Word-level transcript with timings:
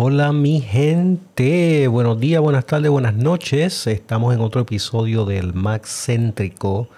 Hola 0.00 0.32
mi 0.32 0.60
gente, 0.60 1.88
buenos 1.88 2.20
días, 2.20 2.40
buenas 2.40 2.66
tardes, 2.66 2.88
buenas 2.88 3.14
noches. 3.14 3.88
Estamos 3.88 4.32
en 4.32 4.40
otro 4.40 4.60
episodio 4.60 5.24
del 5.24 5.54
Max 5.54 6.04
Céntrico. 6.06 6.88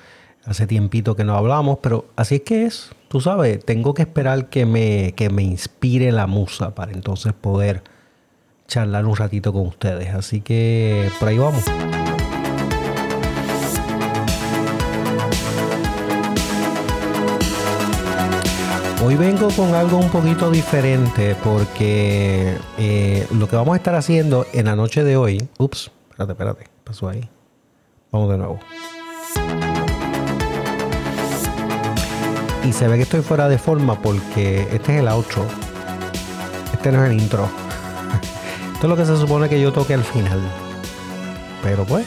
Hace 0.45 0.67
tiempito 0.67 1.17
que 1.17 1.25
no 1.25 1.35
hablamos, 1.35 1.79
pero 1.81 2.05
así 2.17 2.35
es 2.35 2.41
que 2.43 2.67
es. 2.67 2.91
Tú 3.09 3.23
sabes, 3.23 3.65
tengo 3.65 3.95
que 3.95 4.03
esperar 4.03 4.51
que 4.51 4.67
me, 4.67 5.15
que 5.17 5.31
me 5.31 5.43
inspire 5.43 6.13
la 6.13 6.27
musa 6.27 6.75
para 6.75 6.93
entonces 6.93 7.33
poder 7.33 7.83
charlar 8.69 9.07
un 9.07 9.17
ratito 9.17 9.51
con 9.55 9.67
ustedes. 9.67 10.13
Así 10.13 10.43
que 10.43 11.09
por 11.19 11.31
ahí 11.31 11.39
vamos. 11.39 11.65
Hoy 19.11 19.17
vengo 19.17 19.49
con 19.51 19.75
algo 19.75 19.97
un 19.97 20.09
poquito 20.09 20.53
diferente 20.53 21.35
porque 21.43 22.57
eh, 22.79 23.27
lo 23.37 23.49
que 23.49 23.57
vamos 23.57 23.73
a 23.73 23.77
estar 23.77 23.97
haciendo 23.97 24.47
en 24.53 24.67
la 24.67 24.77
noche 24.77 25.03
de 25.03 25.17
hoy. 25.17 25.49
Ups, 25.59 25.91
espérate, 26.11 26.31
espérate, 26.31 26.67
pasó 26.85 27.09
ahí. 27.09 27.29
Vamos 28.13 28.31
de 28.31 28.39
nuevo. 28.39 28.61
Y 32.65 32.73
se 32.73 32.87
ve 32.87 32.99
que 32.99 33.03
estoy 33.03 33.23
fuera 33.23 33.49
de 33.49 33.59
forma 33.59 34.01
porque 34.01 34.69
este 34.71 34.95
es 34.95 35.01
el 35.01 35.09
outro. 35.09 35.45
Este 36.73 36.93
no 36.93 37.05
es 37.05 37.11
el 37.11 37.21
intro. 37.21 37.49
Esto 38.75 38.87
es 38.87 38.89
lo 38.89 38.97
que 38.97 39.07
se 39.07 39.17
supone 39.17 39.49
que 39.49 39.61
yo 39.61 39.73
toque 39.73 39.95
al 39.95 40.05
final. 40.05 40.41
Pero 41.65 41.85
pues, 41.85 42.07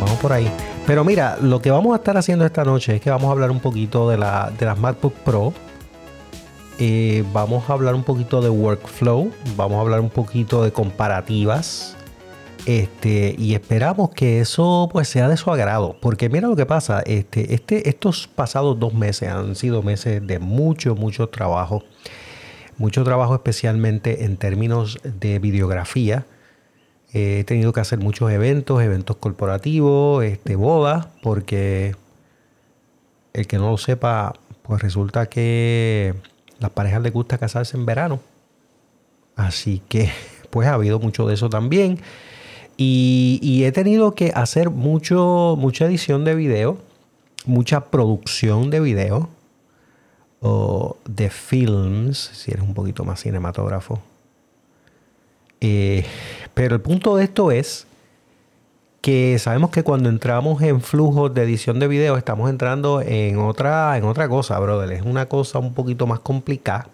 vamos 0.00 0.18
por 0.18 0.32
ahí. 0.32 0.50
Pero 0.90 1.04
mira, 1.04 1.38
lo 1.40 1.62
que 1.62 1.70
vamos 1.70 1.92
a 1.92 1.98
estar 1.98 2.16
haciendo 2.16 2.44
esta 2.44 2.64
noche 2.64 2.96
es 2.96 3.00
que 3.00 3.10
vamos 3.10 3.28
a 3.28 3.30
hablar 3.30 3.52
un 3.52 3.60
poquito 3.60 4.10
de, 4.10 4.18
la, 4.18 4.50
de 4.58 4.66
las 4.66 4.76
MacBook 4.76 5.14
Pro. 5.24 5.54
Eh, 6.80 7.22
vamos 7.32 7.70
a 7.70 7.74
hablar 7.74 7.94
un 7.94 8.02
poquito 8.02 8.42
de 8.42 8.48
workflow. 8.48 9.30
Vamos 9.54 9.78
a 9.78 9.82
hablar 9.82 10.00
un 10.00 10.10
poquito 10.10 10.64
de 10.64 10.72
comparativas. 10.72 11.96
Este, 12.66 13.36
y 13.38 13.54
esperamos 13.54 14.10
que 14.10 14.40
eso 14.40 14.88
pues 14.90 15.06
sea 15.06 15.28
de 15.28 15.36
su 15.36 15.52
agrado. 15.52 15.94
Porque 16.00 16.28
mira 16.28 16.48
lo 16.48 16.56
que 16.56 16.66
pasa. 16.66 17.02
Este, 17.06 17.54
este, 17.54 17.88
estos 17.88 18.26
pasados 18.26 18.76
dos 18.80 18.92
meses 18.92 19.28
han 19.28 19.54
sido 19.54 19.84
meses 19.84 20.26
de 20.26 20.40
mucho, 20.40 20.96
mucho 20.96 21.28
trabajo. 21.28 21.84
Mucho 22.78 23.04
trabajo 23.04 23.36
especialmente 23.36 24.24
en 24.24 24.36
términos 24.36 24.98
de 25.04 25.38
videografía 25.38 26.26
he 27.12 27.44
tenido 27.44 27.72
que 27.72 27.80
hacer 27.80 27.98
muchos 27.98 28.30
eventos, 28.30 28.82
eventos 28.82 29.16
corporativos, 29.16 30.24
este, 30.24 30.56
bodas, 30.56 31.08
porque 31.22 31.96
el 33.32 33.46
que 33.46 33.58
no 33.58 33.70
lo 33.70 33.78
sepa, 33.78 34.34
pues 34.62 34.82
resulta 34.82 35.26
que 35.26 36.14
las 36.58 36.70
parejas 36.70 37.02
les 37.02 37.12
gusta 37.12 37.38
casarse 37.38 37.76
en 37.76 37.86
verano. 37.86 38.20
Así 39.36 39.82
que, 39.88 40.10
pues 40.50 40.68
ha 40.68 40.74
habido 40.74 41.00
mucho 41.00 41.26
de 41.26 41.34
eso 41.34 41.48
también. 41.48 41.98
Y, 42.76 43.62
he 43.64 43.72
tenido 43.72 44.14
que 44.14 44.32
hacer 44.34 44.70
mucho, 44.70 45.54
mucha 45.58 45.84
edición 45.84 46.24
de 46.24 46.34
video, 46.34 46.78
mucha 47.44 47.84
producción 47.90 48.70
de 48.70 48.80
video, 48.80 49.28
o 50.40 50.96
de 51.04 51.28
films, 51.28 52.30
si 52.32 52.52
eres 52.52 52.62
un 52.62 52.72
poquito 52.72 53.04
más 53.04 53.20
cinematógrafo. 53.20 54.00
Eh, 55.60 56.06
pero 56.54 56.74
el 56.74 56.80
punto 56.80 57.16
de 57.16 57.24
esto 57.24 57.50
es 57.50 57.86
que 59.00 59.38
sabemos 59.38 59.70
que 59.70 59.82
cuando 59.82 60.08
entramos 60.08 60.62
en 60.62 60.80
flujos 60.80 61.32
de 61.32 61.42
edición 61.42 61.78
de 61.78 61.88
video 61.88 62.16
estamos 62.16 62.50
entrando 62.50 63.00
en 63.00 63.38
otra, 63.38 63.96
en 63.96 64.04
otra 64.04 64.28
cosa, 64.28 64.58
brother. 64.58 64.92
Es 64.92 65.02
una 65.02 65.26
cosa 65.26 65.58
un 65.58 65.74
poquito 65.74 66.06
más 66.06 66.20
complicada. 66.20 66.88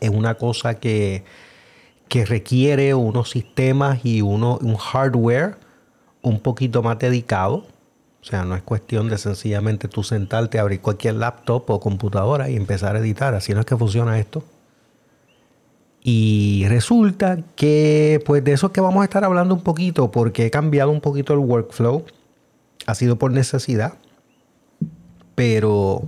Es 0.00 0.10
una 0.10 0.34
cosa 0.34 0.80
que, 0.80 1.24
que 2.08 2.24
requiere 2.24 2.94
unos 2.94 3.30
sistemas 3.30 4.04
y 4.04 4.22
uno, 4.22 4.58
un 4.62 4.76
hardware 4.76 5.56
un 6.22 6.40
poquito 6.40 6.82
más 6.82 6.98
dedicado. 6.98 7.66
O 8.22 8.24
sea, 8.24 8.44
no 8.44 8.54
es 8.56 8.62
cuestión 8.62 9.08
de 9.08 9.16
sencillamente 9.16 9.88
tú 9.88 10.02
sentarte, 10.02 10.58
abrir 10.58 10.80
cualquier 10.80 11.14
laptop 11.14 11.70
o 11.70 11.80
computadora 11.80 12.50
y 12.50 12.56
empezar 12.56 12.96
a 12.96 12.98
editar. 12.98 13.34
Así 13.34 13.54
no 13.54 13.60
es 13.60 13.66
que 13.66 13.76
funciona 13.76 14.18
esto. 14.18 14.42
Y 16.02 16.64
resulta 16.68 17.38
que, 17.56 18.22
pues 18.24 18.42
de 18.42 18.52
eso 18.52 18.68
es 18.68 18.72
que 18.72 18.80
vamos 18.80 19.02
a 19.02 19.04
estar 19.04 19.24
hablando 19.24 19.54
un 19.54 19.62
poquito, 19.62 20.10
porque 20.10 20.46
he 20.46 20.50
cambiado 20.50 20.90
un 20.90 21.00
poquito 21.00 21.34
el 21.34 21.40
workflow. 21.40 22.04
Ha 22.86 22.94
sido 22.94 23.16
por 23.16 23.32
necesidad, 23.32 23.94
pero, 25.34 26.02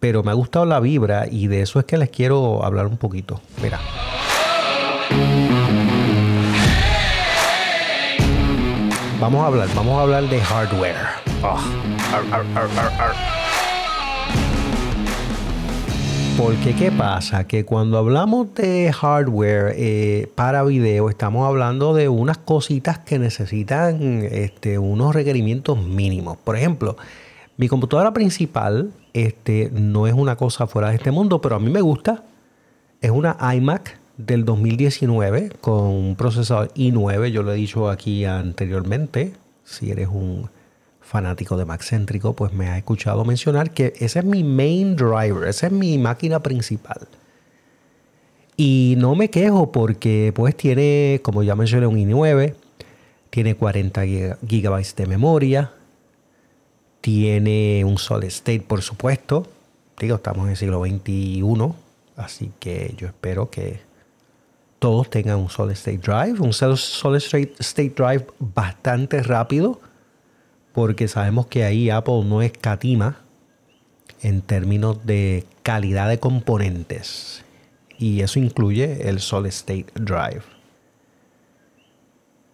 pero 0.00 0.24
me 0.24 0.32
ha 0.32 0.34
gustado 0.34 0.66
la 0.66 0.80
vibra 0.80 1.26
y 1.30 1.46
de 1.46 1.62
eso 1.62 1.78
es 1.78 1.84
que 1.84 1.96
les 1.96 2.10
quiero 2.10 2.64
hablar 2.64 2.86
un 2.86 2.96
poquito. 2.96 3.40
Mira. 3.62 3.78
Vamos 9.20 9.44
a 9.44 9.46
hablar, 9.46 9.68
vamos 9.76 9.98
a 9.98 10.02
hablar 10.02 10.28
de 10.28 10.40
hardware. 10.40 10.96
Ah, 11.44 11.58
porque 16.38 16.74
¿qué 16.74 16.90
pasa? 16.90 17.46
Que 17.46 17.64
cuando 17.64 17.98
hablamos 17.98 18.54
de 18.54 18.92
hardware 18.92 19.74
eh, 19.76 20.30
para 20.34 20.62
video, 20.62 21.10
estamos 21.10 21.46
hablando 21.46 21.94
de 21.94 22.08
unas 22.08 22.38
cositas 22.38 22.98
que 22.98 23.18
necesitan 23.18 24.22
este, 24.30 24.78
unos 24.78 25.14
requerimientos 25.14 25.82
mínimos. 25.84 26.38
Por 26.38 26.56
ejemplo, 26.56 26.96
mi 27.56 27.68
computadora 27.68 28.12
principal 28.12 28.92
este, 29.12 29.70
no 29.72 30.06
es 30.06 30.14
una 30.14 30.36
cosa 30.36 30.66
fuera 30.66 30.90
de 30.90 30.96
este 30.96 31.10
mundo, 31.10 31.40
pero 31.40 31.56
a 31.56 31.58
mí 31.58 31.70
me 31.70 31.80
gusta. 31.80 32.22
Es 33.00 33.10
una 33.10 33.36
iMac 33.54 33.98
del 34.16 34.44
2019 34.44 35.50
con 35.60 35.84
un 35.84 36.16
procesador 36.16 36.72
i9. 36.74 37.28
Yo 37.28 37.42
lo 37.42 37.52
he 37.52 37.56
dicho 37.56 37.90
aquí 37.90 38.24
anteriormente. 38.24 39.32
Si 39.64 39.90
eres 39.90 40.08
un 40.08 40.48
fanático 41.12 41.58
de 41.58 41.66
Maxcéntrico, 41.66 42.32
pues 42.32 42.54
me 42.54 42.70
ha 42.70 42.78
escuchado 42.78 43.22
mencionar 43.26 43.72
que 43.72 43.92
ese 43.98 44.20
es 44.20 44.24
mi 44.24 44.42
main 44.42 44.96
driver, 44.96 45.46
esa 45.46 45.66
es 45.66 45.72
mi 45.72 45.98
máquina 45.98 46.40
principal. 46.40 47.06
Y 48.56 48.94
no 48.96 49.14
me 49.14 49.28
quejo 49.28 49.72
porque 49.72 50.32
pues 50.34 50.56
tiene, 50.56 51.20
como 51.22 51.42
ya 51.42 51.54
mencioné, 51.54 51.86
un 51.86 51.96
i9, 51.96 52.54
tiene 53.28 53.54
40 53.56 54.04
GB 54.40 54.94
de 54.96 55.06
memoria, 55.06 55.72
tiene 57.02 57.84
un 57.84 57.98
solid 57.98 58.28
state, 58.28 58.62
por 58.62 58.80
supuesto. 58.80 59.46
Digo, 59.98 60.16
estamos 60.16 60.46
en 60.46 60.52
el 60.52 60.56
siglo 60.56 60.82
XXI, 60.82 61.74
así 62.16 62.52
que 62.58 62.94
yo 62.96 63.06
espero 63.06 63.50
que 63.50 63.80
todos 64.78 65.10
tengan 65.10 65.40
un 65.40 65.50
solid 65.50 65.72
state 65.72 65.98
drive, 65.98 66.40
un 66.40 66.54
solid 66.54 67.50
state 67.58 67.92
drive 67.94 68.26
bastante 68.38 69.22
rápido 69.22 69.78
porque 70.72 71.08
sabemos 71.08 71.46
que 71.46 71.64
ahí 71.64 71.90
Apple 71.90 72.24
no 72.24 72.42
escatima 72.42 73.18
en 74.22 74.40
términos 74.40 75.04
de 75.04 75.44
calidad 75.62 76.08
de 76.08 76.18
componentes. 76.18 77.44
Y 77.98 78.20
eso 78.20 78.38
incluye 78.38 79.08
el 79.08 79.20
Solid 79.20 79.50
State 79.50 79.86
Drive. 79.94 80.42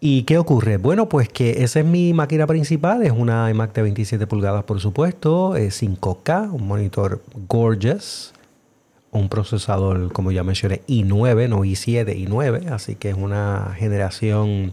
¿Y 0.00 0.22
qué 0.22 0.38
ocurre? 0.38 0.76
Bueno, 0.76 1.08
pues 1.08 1.28
que 1.28 1.64
esa 1.64 1.80
es 1.80 1.86
mi 1.86 2.12
máquina 2.12 2.46
principal, 2.46 3.02
es 3.02 3.10
una 3.10 3.50
iMac 3.50 3.74
de 3.74 3.82
27 3.82 4.28
pulgadas 4.28 4.62
por 4.62 4.78
supuesto, 4.78 5.56
es 5.56 5.82
5K, 5.82 6.52
un 6.52 6.68
monitor 6.68 7.20
gorgeous, 7.48 8.32
un 9.10 9.28
procesador, 9.28 10.12
como 10.12 10.30
ya 10.30 10.44
mencioné, 10.44 10.82
i9, 10.86 11.48
no 11.48 11.64
i7, 11.64 12.28
i9, 12.28 12.70
así 12.70 12.94
que 12.94 13.10
es 13.10 13.16
una 13.16 13.74
generación 13.76 14.72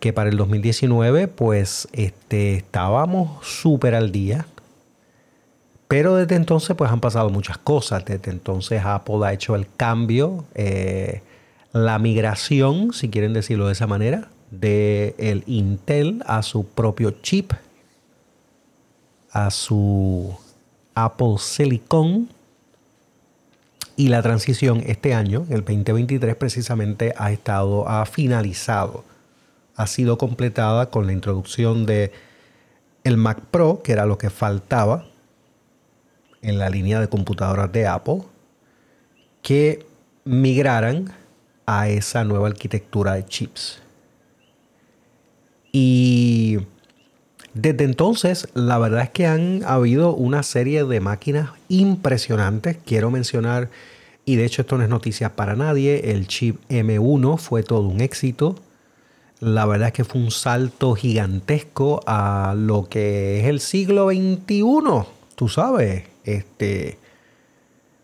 que 0.00 0.12
para 0.12 0.30
el 0.30 0.36
2019 0.36 1.28
pues 1.28 1.88
este, 1.92 2.56
estábamos 2.56 3.46
súper 3.46 3.94
al 3.94 4.12
día. 4.12 4.46
Pero 5.88 6.16
desde 6.16 6.36
entonces 6.36 6.76
pues 6.76 6.90
han 6.90 7.00
pasado 7.00 7.30
muchas 7.30 7.58
cosas. 7.58 8.04
Desde 8.04 8.30
entonces 8.30 8.82
Apple 8.84 9.20
ha 9.24 9.32
hecho 9.32 9.54
el 9.54 9.66
cambio, 9.76 10.44
eh, 10.54 11.22
la 11.72 11.98
migración, 11.98 12.92
si 12.92 13.08
quieren 13.08 13.32
decirlo 13.32 13.66
de 13.66 13.72
esa 13.72 13.86
manera, 13.86 14.28
de 14.50 15.14
el 15.18 15.44
Intel 15.46 16.22
a 16.26 16.42
su 16.42 16.66
propio 16.66 17.10
chip, 17.22 17.52
a 19.32 19.50
su 19.50 20.36
Apple 20.94 21.36
Silicon. 21.38 22.28
Y 23.96 24.08
la 24.08 24.22
transición 24.22 24.84
este 24.86 25.12
año, 25.12 25.44
el 25.50 25.64
2023, 25.64 26.36
precisamente 26.36 27.14
ha 27.16 27.32
estado, 27.32 27.88
ha 27.88 28.06
finalizado 28.06 29.02
ha 29.78 29.86
sido 29.86 30.18
completada 30.18 30.90
con 30.90 31.06
la 31.06 31.12
introducción 31.12 31.86
de 31.86 32.12
el 33.04 33.16
Mac 33.16 33.40
Pro, 33.52 33.80
que 33.82 33.92
era 33.92 34.06
lo 34.06 34.18
que 34.18 34.28
faltaba 34.28 35.06
en 36.42 36.58
la 36.58 36.68
línea 36.68 37.00
de 37.00 37.08
computadoras 37.08 37.70
de 37.70 37.86
Apple, 37.86 38.22
que 39.40 39.86
migraran 40.24 41.12
a 41.64 41.88
esa 41.88 42.24
nueva 42.24 42.48
arquitectura 42.48 43.14
de 43.14 43.24
chips. 43.24 43.80
Y 45.70 46.58
desde 47.54 47.84
entonces, 47.84 48.48
la 48.54 48.78
verdad 48.78 49.02
es 49.02 49.10
que 49.10 49.28
han 49.28 49.62
habido 49.64 50.12
una 50.12 50.42
serie 50.42 50.84
de 50.84 50.98
máquinas 50.98 51.50
impresionantes. 51.68 52.78
Quiero 52.84 53.12
mencionar 53.12 53.70
Y 54.24 54.36
de 54.36 54.44
hecho 54.44 54.62
esto 54.62 54.76
no 54.76 54.82
es 54.82 54.90
noticia 54.90 55.36
para 55.36 55.54
nadie. 55.56 56.10
El 56.10 56.26
chip 56.26 56.60
M1 56.68 57.38
fue 57.38 57.62
todo 57.62 57.88
un 57.88 58.00
éxito. 58.00 58.56
La 59.40 59.66
verdad 59.66 59.88
es 59.88 59.94
que 59.94 60.04
fue 60.04 60.20
un 60.20 60.32
salto 60.32 60.94
gigantesco 60.94 62.00
a 62.06 62.54
lo 62.56 62.88
que 62.88 63.40
es 63.40 63.46
el 63.46 63.60
siglo 63.60 64.08
XXI. 64.08 64.62
Tú 65.36 65.48
sabes, 65.48 66.04
este 66.24 66.98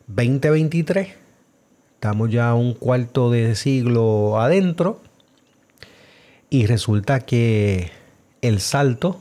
2023. 0.06 1.08
Estamos 1.94 2.30
ya 2.30 2.54
un 2.54 2.74
cuarto 2.74 3.30
de 3.30 3.56
siglo 3.56 4.40
adentro. 4.40 5.00
Y 6.50 6.66
resulta 6.66 7.20
que 7.20 7.90
el 8.40 8.60
salto 8.60 9.20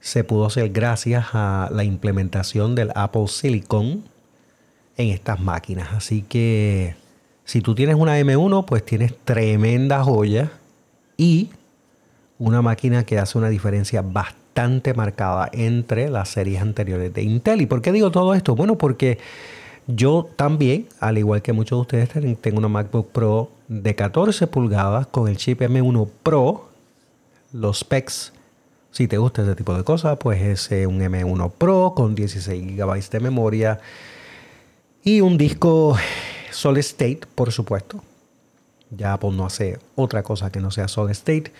se 0.00 0.24
pudo 0.24 0.46
hacer 0.46 0.70
gracias 0.70 1.26
a 1.32 1.68
la 1.72 1.84
implementación 1.84 2.74
del 2.74 2.90
Apple 2.96 3.28
Silicon 3.28 4.02
en 4.96 5.08
estas 5.10 5.38
máquinas. 5.38 5.92
Así 5.92 6.22
que 6.22 6.96
si 7.46 7.60
tú 7.60 7.76
tienes 7.76 7.94
una 7.94 8.18
M1, 8.18 8.64
pues 8.64 8.84
tienes 8.84 9.14
tremenda 9.24 10.02
joya 10.02 10.50
y 11.16 11.48
una 12.40 12.60
máquina 12.60 13.04
que 13.04 13.20
hace 13.20 13.38
una 13.38 13.48
diferencia 13.48 14.02
bastante 14.02 14.94
marcada 14.94 15.48
entre 15.52 16.10
las 16.10 16.28
series 16.28 16.60
anteriores 16.60 17.14
de 17.14 17.22
Intel. 17.22 17.62
¿Y 17.62 17.66
por 17.66 17.82
qué 17.82 17.92
digo 17.92 18.10
todo 18.10 18.34
esto? 18.34 18.56
Bueno, 18.56 18.76
porque 18.76 19.18
yo 19.86 20.28
también, 20.34 20.88
al 20.98 21.18
igual 21.18 21.40
que 21.40 21.52
muchos 21.52 21.86
de 21.88 22.02
ustedes, 22.02 22.40
tengo 22.40 22.58
una 22.58 22.66
MacBook 22.66 23.12
Pro 23.12 23.52
de 23.68 23.94
14 23.94 24.48
pulgadas 24.48 25.06
con 25.06 25.28
el 25.28 25.36
chip 25.36 25.60
M1 25.60 26.10
Pro. 26.24 26.68
Los 27.52 27.78
specs, 27.78 28.32
si 28.90 29.06
te 29.06 29.18
gusta 29.18 29.42
ese 29.42 29.54
tipo 29.54 29.72
de 29.72 29.84
cosas, 29.84 30.18
pues 30.18 30.42
es 30.42 30.86
un 30.88 31.00
M1 31.00 31.52
Pro 31.52 31.92
con 31.94 32.16
16 32.16 32.76
GB 32.76 33.08
de 33.08 33.20
memoria 33.20 33.78
y 35.04 35.20
un 35.20 35.38
disco 35.38 35.96
Solid 36.50 36.80
State, 36.80 37.20
por 37.34 37.52
supuesto. 37.52 38.02
Ya 38.90 39.12
Apple 39.12 39.32
no 39.32 39.46
hace 39.46 39.78
otra 39.94 40.22
cosa 40.22 40.50
que 40.50 40.60
no 40.60 40.70
sea 40.70 40.88
Solid 40.88 41.12
State. 41.12 41.52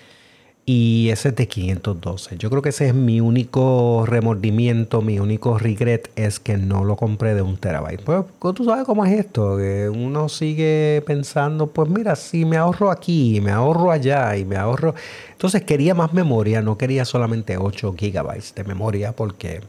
Y 0.69 1.11
ese 1.11 1.29
es 1.29 1.37
de 1.37 1.47
512. 1.47 2.39
Yo 2.39 2.51
creo 2.51 2.61
que 2.61 2.71
ese 2.71 2.89
es 2.89 2.95
mi 2.95 3.21
único 3.21 4.05
remordimiento, 4.05 5.01
mi 5.01 5.21
único 5.21 5.59
regret 5.59 6.11
es 6.17 6.41
que 6.41 6.57
no 6.57 6.83
lo 6.83 6.97
compré 6.97 7.37
de 7.37 7.43
un 7.43 7.57
terabyte. 7.57 8.03
Pues 8.03 8.25
tú 8.53 8.65
sabes 8.65 8.85
cómo 8.85 9.05
es 9.05 9.17
esto, 9.17 9.57
que 9.57 9.89
uno 9.89 10.29
sigue 10.29 11.05
pensando, 11.07 11.69
pues 11.69 11.89
mira, 11.89 12.17
si 12.17 12.45
me 12.45 12.57
ahorro 12.57 12.91
aquí, 12.91 13.41
me 13.41 13.53
ahorro 13.53 13.93
allá 13.93 14.37
y 14.37 14.45
me 14.45 14.57
ahorro... 14.57 14.97
Entonces 15.31 15.63
quería 15.63 15.95
más 15.95 16.13
memoria, 16.13 16.61
no 16.63 16.77
quería 16.77 17.05
solamente 17.05 17.57
8 17.57 17.95
gigabytes 17.97 18.53
de 18.57 18.65
memoria 18.65 19.13
porque 19.13 19.61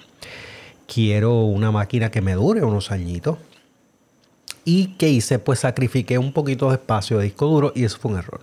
quiero 0.91 1.41
una 1.43 1.69
máquina 1.69 2.09
que 2.09 2.21
me 2.21 2.33
dure 2.33 2.63
unos 2.63 2.89
añitos. 2.89 3.37
¿Y 4.69 4.87
qué 4.97 5.07
hice? 5.07 5.39
Pues 5.39 5.59
sacrifiqué 5.59 6.17
un 6.17 6.33
poquito 6.33 6.67
de 6.67 6.73
espacio 6.73 7.19
de 7.19 7.23
disco 7.23 7.45
duro 7.45 7.71
y 7.73 7.85
eso 7.85 7.99
fue 7.99 8.11
un 8.11 8.17
error. 8.17 8.41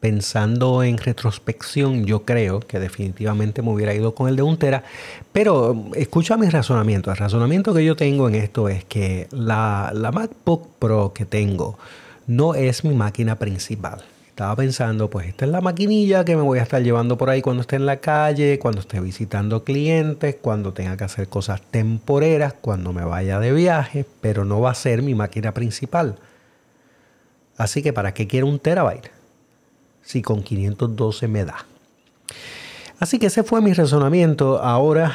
Pensando 0.00 0.82
en 0.82 0.98
retrospección, 0.98 2.04
yo 2.04 2.24
creo 2.24 2.58
que 2.58 2.80
definitivamente 2.80 3.62
me 3.62 3.70
hubiera 3.70 3.94
ido 3.94 4.12
con 4.16 4.28
el 4.28 4.34
de 4.34 4.42
un 4.42 4.56
tera. 4.56 4.82
Pero 5.30 5.84
escucha 5.94 6.36
mi 6.36 6.48
razonamiento. 6.48 7.12
El 7.12 7.16
razonamiento 7.16 7.72
que 7.72 7.84
yo 7.84 7.94
tengo 7.94 8.28
en 8.28 8.34
esto 8.34 8.68
es 8.68 8.82
que 8.82 9.28
la, 9.30 9.92
la 9.94 10.10
MacBook 10.10 10.70
Pro 10.80 11.12
que 11.14 11.26
tengo 11.26 11.78
no 12.26 12.56
es 12.56 12.82
mi 12.82 12.92
máquina 12.92 13.38
principal. 13.38 14.02
Estaba 14.32 14.56
pensando, 14.56 15.10
pues 15.10 15.26
esta 15.26 15.44
es 15.44 15.50
la 15.50 15.60
maquinilla 15.60 16.24
que 16.24 16.36
me 16.36 16.40
voy 16.40 16.58
a 16.58 16.62
estar 16.62 16.82
llevando 16.82 17.18
por 17.18 17.28
ahí 17.28 17.42
cuando 17.42 17.60
esté 17.60 17.76
en 17.76 17.84
la 17.84 17.98
calle, 17.98 18.58
cuando 18.58 18.80
esté 18.80 18.98
visitando 18.98 19.62
clientes, 19.62 20.36
cuando 20.40 20.72
tenga 20.72 20.96
que 20.96 21.04
hacer 21.04 21.28
cosas 21.28 21.60
temporeras, 21.60 22.54
cuando 22.58 22.94
me 22.94 23.04
vaya 23.04 23.38
de 23.38 23.52
viaje, 23.52 24.06
pero 24.22 24.46
no 24.46 24.62
va 24.62 24.70
a 24.70 24.74
ser 24.74 25.02
mi 25.02 25.14
máquina 25.14 25.52
principal. 25.52 26.16
Así 27.58 27.82
que 27.82 27.92
¿para 27.92 28.14
qué 28.14 28.26
quiero 28.26 28.46
un 28.46 28.58
terabyte? 28.58 29.10
Si 30.00 30.22
con 30.22 30.42
512 30.42 31.28
me 31.28 31.44
da. 31.44 31.66
Así 33.00 33.18
que 33.18 33.26
ese 33.26 33.42
fue 33.42 33.60
mi 33.60 33.74
razonamiento. 33.74 34.62
Ahora, 34.62 35.14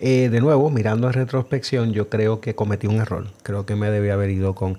eh, 0.00 0.28
de 0.28 0.40
nuevo, 0.40 0.70
mirando 0.70 1.06
en 1.06 1.12
retrospección, 1.12 1.92
yo 1.92 2.08
creo 2.08 2.40
que 2.40 2.56
cometí 2.56 2.88
un 2.88 2.96
error. 2.96 3.28
Creo 3.44 3.64
que 3.64 3.76
me 3.76 3.92
debía 3.92 4.14
haber 4.14 4.30
ido 4.30 4.56
con 4.56 4.76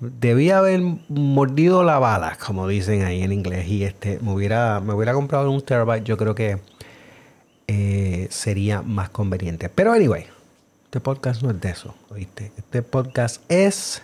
debía 0.00 0.58
haber 0.58 0.80
mordido 1.08 1.82
la 1.82 1.98
bala, 1.98 2.36
como 2.44 2.68
dicen 2.68 3.02
ahí 3.02 3.22
en 3.22 3.32
inglés, 3.32 3.66
y 3.68 3.84
este 3.84 4.18
me 4.20 4.32
hubiera, 4.32 4.80
me 4.80 4.94
hubiera 4.94 5.12
comprado 5.12 5.50
un 5.50 5.60
terabyte, 5.60 6.04
yo 6.04 6.16
creo 6.16 6.34
que 6.34 6.58
eh, 7.66 8.28
sería 8.30 8.82
más 8.82 9.10
conveniente. 9.10 9.68
Pero 9.68 9.92
anyway, 9.92 10.26
este 10.84 11.00
podcast 11.00 11.42
no 11.42 11.50
es 11.50 11.60
de 11.60 11.70
eso, 11.70 11.94
¿oíste? 12.10 12.52
Este 12.56 12.82
podcast 12.82 13.42
es 13.50 14.02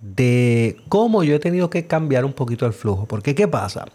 de 0.00 0.76
cómo 0.88 1.24
yo 1.24 1.34
he 1.34 1.38
tenido 1.38 1.70
que 1.70 1.86
cambiar 1.86 2.24
un 2.24 2.32
poquito 2.32 2.66
el 2.66 2.72
flujo. 2.72 3.06
Porque, 3.06 3.34
¿qué 3.34 3.48
pasa? 3.48 3.86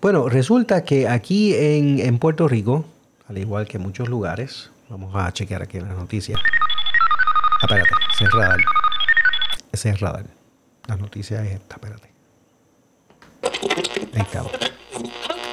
Bueno, 0.00 0.28
resulta 0.28 0.84
que 0.84 1.08
aquí 1.08 1.54
en, 1.54 2.00
en 2.00 2.18
Puerto 2.18 2.48
Rico, 2.48 2.84
al 3.28 3.38
igual 3.38 3.66
que 3.66 3.78
en 3.78 3.84
muchos 3.84 4.08
lugares, 4.08 4.70
vamos 4.88 5.14
a 5.14 5.32
chequear 5.32 5.62
aquí 5.62 5.78
en 5.78 5.88
las 5.88 5.96
noticias. 5.96 6.40
Ah, 6.40 7.66
espérate, 7.66 7.90
cerrada. 8.18 8.56
Ese 9.72 9.90
es 9.90 10.00
radar. 10.00 10.33
La 10.86 10.96
noticia 10.96 11.44
es 11.44 11.52
esta, 11.52 11.76
espérate. 11.76 12.10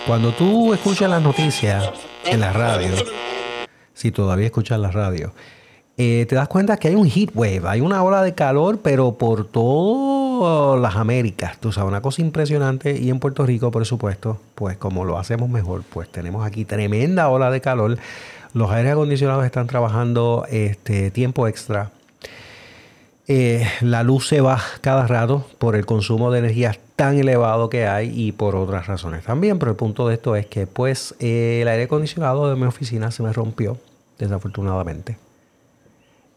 Cuando 0.05 0.33
tú 0.33 0.73
escuchas 0.73 1.09
las 1.09 1.21
noticias 1.21 1.89
en 2.25 2.39
la 2.39 2.51
radio, 2.51 2.89
si 3.93 4.11
todavía 4.11 4.47
escuchas 4.47 4.79
la 4.79 4.91
radio, 4.91 5.33
eh, 5.97 6.25
te 6.27 6.35
das 6.35 6.47
cuenta 6.47 6.77
que 6.77 6.87
hay 6.87 6.95
un 6.95 7.07
heat 7.07 7.29
wave, 7.33 7.61
hay 7.65 7.81
una 7.81 8.03
ola 8.03 8.23
de 8.23 8.33
calor, 8.33 8.79
pero 8.81 9.13
por 9.13 9.45
todas 9.47 10.79
las 10.81 10.95
Américas. 10.95 11.59
Tú 11.59 11.71
sabes, 11.71 11.89
una 11.89 12.01
cosa 12.01 12.21
impresionante. 12.21 12.97
Y 12.99 13.09
en 13.09 13.19
Puerto 13.19 13.45
Rico, 13.45 13.71
por 13.71 13.85
supuesto, 13.85 14.39
pues 14.55 14.77
como 14.77 15.05
lo 15.05 15.17
hacemos 15.17 15.49
mejor, 15.49 15.83
pues 15.83 16.09
tenemos 16.09 16.45
aquí 16.45 16.65
tremenda 16.65 17.29
ola 17.29 17.51
de 17.51 17.61
calor. 17.61 17.97
Los 18.53 18.71
aires 18.71 18.93
acondicionados 18.93 19.45
están 19.45 19.67
trabajando 19.67 20.45
este 20.49 21.11
tiempo 21.11 21.47
extra 21.47 21.91
eh, 23.33 23.65
la 23.79 24.03
luz 24.03 24.27
se 24.27 24.41
va 24.41 24.61
cada 24.81 25.07
rato 25.07 25.47
por 25.57 25.77
el 25.77 25.85
consumo 25.85 26.31
de 26.31 26.39
energía 26.39 26.77
tan 26.97 27.17
elevado 27.17 27.69
que 27.69 27.87
hay 27.87 28.11
y 28.13 28.33
por 28.33 28.57
otras 28.57 28.87
razones 28.87 29.23
también. 29.23 29.57
Pero 29.57 29.71
el 29.71 29.77
punto 29.77 30.05
de 30.09 30.15
esto 30.15 30.35
es 30.35 30.47
que 30.47 30.67
pues 30.67 31.15
eh, 31.21 31.59
el 31.61 31.69
aire 31.69 31.83
acondicionado 31.83 32.49
de 32.49 32.57
mi 32.57 32.65
oficina 32.65 33.09
se 33.09 33.23
me 33.23 33.31
rompió, 33.31 33.77
desafortunadamente. 34.19 35.17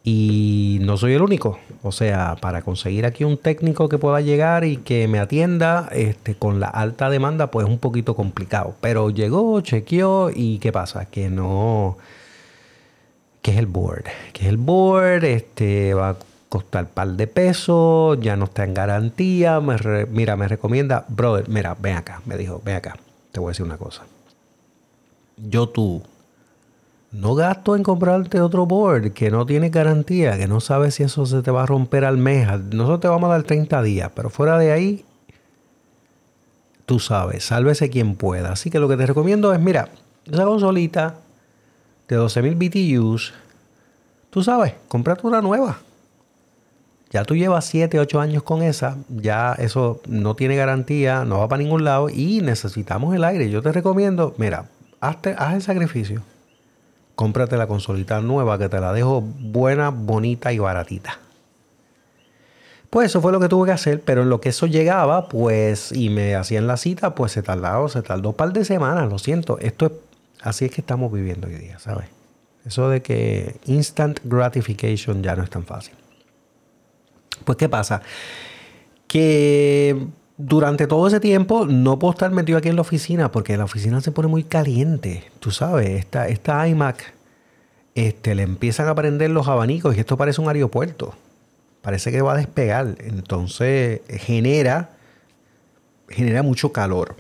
Y 0.05 0.79
no 0.83 0.97
soy 0.97 1.15
el 1.15 1.23
único. 1.23 1.59
O 1.83 1.91
sea, 1.91 2.37
para 2.41 2.63
conseguir 2.63 3.07
aquí 3.07 3.25
un 3.25 3.39
técnico 3.39 3.89
que 3.89 3.99
pueda 3.99 4.21
llegar 4.21 4.63
y 4.63 4.77
que 4.77 5.09
me 5.09 5.19
atienda 5.19 5.89
este, 5.91 6.37
con 6.37 6.61
la 6.61 6.69
alta 6.69 7.11
demanda, 7.11 7.51
pues 7.51 7.67
es 7.67 7.73
un 7.73 7.81
poquito 7.81 8.15
complicado. 8.15 8.77
Pero 8.81 9.11
llegó, 9.11 9.61
chequeó 9.63 10.31
y 10.33 10.59
¿qué 10.61 10.71
pasa? 10.71 11.07
Que 11.07 11.29
no... 11.29 11.99
Que 13.43 13.51
es 13.51 13.59
el 13.59 13.67
board. 13.67 14.05
Que 14.33 14.43
es 14.43 14.49
el 14.49 14.59
board, 14.59 15.25
este, 15.25 15.93
va 15.95 16.17
costar 16.55 16.87
par 16.87 17.09
de 17.09 17.27
pesos, 17.27 18.17
ya 18.21 18.37
no 18.37 18.45
está 18.45 18.63
en 18.63 18.75
garantía. 18.75 19.61
mira, 20.09 20.37
me 20.37 20.47
recomienda, 20.47 21.05
brother, 21.09 21.49
mira, 21.49 21.77
ven 21.77 21.97
acá, 21.97 22.23
me 22.27 22.37
dijo, 22.37 22.63
ven 22.65 22.77
acá, 22.77 22.97
te 23.33 23.41
voy 23.41 23.49
a 23.49 23.51
decir 23.51 23.67
una 23.67 23.77
cosa. 23.77 24.03
Yo 25.37 25.69
tú 25.69 26.01
no 27.11 27.35
gasto 27.35 27.75
en 27.75 27.83
comprarte 27.83 28.41
otro 28.41 28.67
board 28.67 29.11
que 29.15 29.33
no 29.33 29.45
tiene 29.47 29.71
garantía, 29.71 30.39
que 30.39 30.47
no 30.47 30.61
sabes 30.61 30.95
si 30.95 31.03
eso 31.03 31.27
se 31.27 31.43
te 31.43 31.51
va 31.51 31.65
a 31.65 31.67
romper 31.67 32.05
al 32.05 32.19
mes. 32.19 32.47
Nosotros 32.71 33.01
te 33.01 33.09
vamos 33.09 33.31
a 33.31 33.33
dar 33.33 33.43
30 33.43 33.83
días, 33.83 34.13
pero 34.15 34.31
fuera 34.31 34.57
de 34.57 34.71
ahí, 34.71 35.05
tú 36.87 37.01
sabes, 37.01 37.47
sálvese 37.47 37.91
quien 37.91 38.15
pueda. 38.15 38.53
Así 38.53 38.71
que 38.71 38.79
lo 38.79 38.87
que 38.89 38.97
te 38.97 39.07
recomiendo 39.07 39.53
es, 39.53 39.59
mira, 39.59 39.89
esa 40.25 40.45
consolita 40.45 41.17
de 42.07 42.17
12.000 42.17 42.55
BTUs, 43.01 43.35
tú 44.31 44.45
sabes, 44.45 44.75
cómprate 44.87 45.27
una 45.27 45.41
nueva. 45.41 45.81
Ya 47.15 47.23
tú 47.25 47.37
llevas 47.37 47.65
7, 47.67 48.01
8 48.01 48.21
años 48.21 48.43
con 48.43 48.61
esa, 48.61 48.97
ya 49.09 49.53
eso 49.53 50.01
no 50.09 50.35
tiene 50.35 50.57
garantía, 50.57 51.25
no 51.25 51.39
va 51.39 51.47
para 51.47 51.63
ningún 51.63 51.85
lado 51.85 52.09
y 52.11 52.41
necesitamos 52.41 53.15
el 53.15 53.23
aire. 53.23 53.49
Yo 53.51 53.63
te 53.63 53.71
recomiendo, 53.71 54.35
mira, 54.37 54.65
hazte, 55.01 55.37
haz 55.39 55.55
el 55.55 55.63
sacrificio. 55.63 56.23
Cómprate 57.15 57.57
la 57.57 57.69
consolita 57.69 58.21
nueva 58.21 58.59
que 58.59 58.69
te 58.69 58.81
la 58.81 58.93
dejo 58.93 59.21
buena, 59.21 59.91
bonita 59.91 60.53
y 60.53 60.59
baratita. 60.59 61.21
Pues 62.91 63.07
eso 63.07 63.21
fue 63.21 63.31
lo 63.31 63.39
que 63.39 63.49
tuve 63.49 63.67
que 63.67 63.73
hacer, 63.73 64.01
pero 64.01 64.23
en 64.23 64.29
lo 64.29 64.41
que 64.41 64.49
eso 64.49 64.67
llegaba, 64.67 65.29
pues, 65.29 65.93
y 65.93 66.09
me 66.11 66.35
hacían 66.35 66.67
la 66.67 66.77
cita, 66.77 67.15
pues 67.15 67.31
se 67.31 67.45
tardaba, 67.45 67.89
se 67.89 68.03
tardó 68.03 68.31
un 68.31 68.35
par 68.35 68.53
de 68.53 68.65
semanas, 68.65 69.09
lo 69.09 69.21
siento. 69.21 69.61
Esto 69.61 69.87
es, 69.87 69.93
así 70.43 70.65
es 70.65 70.73
que 70.73 70.81
estamos 70.81 71.13
viviendo 71.13 71.47
hoy 71.47 71.55
día, 71.55 71.79
¿sabes? 71.79 72.09
Eso 72.67 72.89
de 72.89 73.03
que 73.03 73.55
instant 73.67 74.19
gratification 74.25 75.23
ya 75.23 75.37
no 75.37 75.45
es 75.45 75.51
tan 75.51 75.63
fácil. 75.63 75.95
Pues, 77.45 77.59
¿qué 77.59 77.69
pasa? 77.69 78.03
Que 79.07 80.07
durante 80.37 80.87
todo 80.87 81.07
ese 81.07 81.21
tiempo 81.21 81.67
no 81.67 81.99
puedo 81.99 82.13
estar 82.13 82.31
metido 82.31 82.59
aquí 82.59 82.69
en 82.69 82.77
la 82.77 82.83
oficina 82.83 83.31
porque 83.31 83.57
la 83.57 83.65
oficina 83.65 84.01
se 84.01 84.13
pone 84.13 84.29
muy 84.29 84.45
caliente. 84.45 85.25
Tú 85.41 85.51
sabes, 85.51 85.91
esta, 85.91 86.29
esta 86.29 86.67
iMac 86.67 87.15
este, 87.95 88.35
le 88.35 88.43
empiezan 88.43 88.89
a 88.89 88.95
prender 88.95 89.31
los 89.31 89.47
abanicos 89.49 89.97
y 89.97 90.01
esto 90.01 90.17
parece 90.17 90.41
un 90.41 90.49
aeropuerto. 90.49 91.15
Parece 91.83 92.11
que 92.11 92.23
va 92.23 92.33
a 92.33 92.37
despegar. 92.37 92.97
Entonces 92.99 94.01
genera, 94.09 94.91
genera 96.09 96.43
mucho 96.43 96.73
calor. 96.73 97.17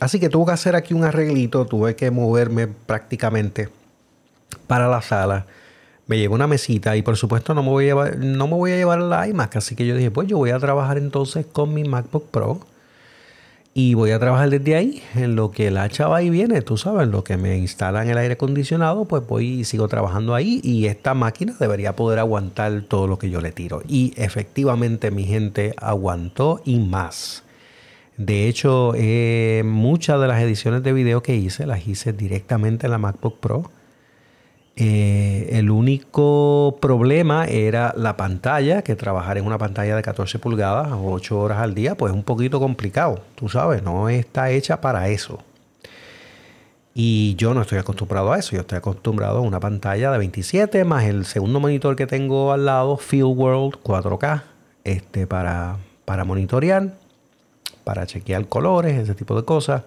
Así 0.00 0.20
que 0.20 0.28
tuve 0.28 0.46
que 0.46 0.52
hacer 0.52 0.76
aquí 0.76 0.94
un 0.94 1.04
arreglito. 1.04 1.66
Tuve 1.66 1.96
que 1.96 2.10
moverme 2.10 2.68
prácticamente 2.68 3.68
para 4.66 4.88
la 4.88 5.02
sala. 5.02 5.46
Me 6.06 6.18
llevo 6.18 6.34
una 6.34 6.46
mesita 6.46 6.96
y 6.96 7.02
por 7.02 7.16
supuesto 7.16 7.54
no 7.54 7.62
me 7.62 7.70
voy 7.70 7.84
a 7.84 7.88
llevar, 7.88 8.18
no 8.18 8.46
me 8.46 8.54
voy 8.54 8.72
a 8.72 8.76
llevar 8.76 9.00
la 9.00 9.26
iMac. 9.26 9.56
Así 9.56 9.74
que 9.74 9.86
yo 9.86 9.96
dije, 9.96 10.10
pues 10.10 10.28
yo 10.28 10.38
voy 10.38 10.50
a 10.50 10.58
trabajar 10.58 10.98
entonces 10.98 11.46
con 11.46 11.74
mi 11.74 11.84
MacBook 11.84 12.30
Pro 12.30 12.60
y 13.78 13.92
voy 13.92 14.10
a 14.12 14.18
trabajar 14.18 14.48
desde 14.48 14.74
ahí, 14.74 15.02
en 15.16 15.36
lo 15.36 15.50
que 15.50 15.70
la 15.70 15.82
hacha 15.82 16.08
va 16.08 16.22
y 16.22 16.30
viene, 16.30 16.62
tú 16.62 16.78
sabes, 16.78 17.08
lo 17.08 17.22
que 17.24 17.36
me 17.36 17.58
instalan 17.58 18.08
el 18.08 18.16
aire 18.16 18.32
acondicionado, 18.32 19.04
pues 19.04 19.26
voy 19.26 19.60
y 19.60 19.64
sigo 19.64 19.86
trabajando 19.86 20.34
ahí 20.34 20.62
y 20.64 20.86
esta 20.86 21.12
máquina 21.12 21.54
debería 21.60 21.94
poder 21.94 22.18
aguantar 22.18 22.84
todo 22.88 23.06
lo 23.06 23.18
que 23.18 23.28
yo 23.28 23.42
le 23.42 23.52
tiro. 23.52 23.82
Y 23.86 24.14
efectivamente 24.16 25.10
mi 25.10 25.24
gente 25.24 25.74
aguantó 25.76 26.62
y 26.64 26.78
más. 26.78 27.42
De 28.16 28.48
hecho, 28.48 28.92
eh, 28.96 29.62
muchas 29.66 30.22
de 30.22 30.26
las 30.26 30.40
ediciones 30.40 30.82
de 30.82 30.94
video 30.94 31.22
que 31.22 31.36
hice 31.36 31.66
las 31.66 31.86
hice 31.86 32.14
directamente 32.14 32.86
en 32.86 32.92
la 32.92 32.98
MacBook 32.98 33.40
Pro. 33.40 33.70
Eh, 34.78 35.48
el 35.52 35.70
único 35.70 36.76
problema 36.82 37.46
era 37.46 37.94
la 37.96 38.18
pantalla, 38.18 38.82
que 38.82 38.94
trabajar 38.94 39.38
en 39.38 39.46
una 39.46 39.56
pantalla 39.56 39.96
de 39.96 40.02
14 40.02 40.38
pulgadas, 40.38 40.88
8 40.92 41.38
horas 41.40 41.58
al 41.60 41.74
día, 41.74 41.94
pues 41.96 42.12
es 42.12 42.16
un 42.16 42.24
poquito 42.24 42.60
complicado, 42.60 43.22
tú 43.36 43.48
sabes, 43.48 43.82
no 43.82 44.10
está 44.10 44.50
hecha 44.50 44.82
para 44.82 45.08
eso. 45.08 45.38
Y 46.94 47.36
yo 47.36 47.54
no 47.54 47.62
estoy 47.62 47.78
acostumbrado 47.78 48.32
a 48.32 48.38
eso, 48.38 48.52
yo 48.52 48.60
estoy 48.60 48.78
acostumbrado 48.78 49.38
a 49.38 49.40
una 49.40 49.60
pantalla 49.60 50.10
de 50.10 50.18
27 50.18 50.84
más 50.84 51.04
el 51.04 51.24
segundo 51.24 51.58
monitor 51.58 51.96
que 51.96 52.06
tengo 52.06 52.52
al 52.52 52.66
lado, 52.66 52.98
Field 52.98 53.36
World 53.36 53.78
4K, 53.82 54.42
este, 54.84 55.26
para, 55.26 55.76
para 56.04 56.24
monitorear, 56.24 56.92
para 57.84 58.06
chequear 58.06 58.46
colores, 58.46 58.98
ese 58.98 59.14
tipo 59.14 59.34
de 59.36 59.44
cosas. 59.44 59.82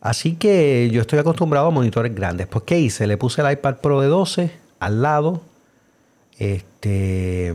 Así 0.00 0.34
que 0.34 0.90
yo 0.92 1.00
estoy 1.00 1.18
acostumbrado 1.18 1.68
a 1.68 1.70
monitores 1.70 2.14
grandes. 2.14 2.46
Pues, 2.46 2.64
¿qué 2.64 2.78
hice? 2.78 3.06
Le 3.06 3.16
puse 3.16 3.42
el 3.42 3.52
iPad 3.52 3.76
Pro 3.76 4.00
de 4.00 4.08
12 4.08 4.50
al 4.78 5.02
lado. 5.02 5.42
Este 6.38 7.54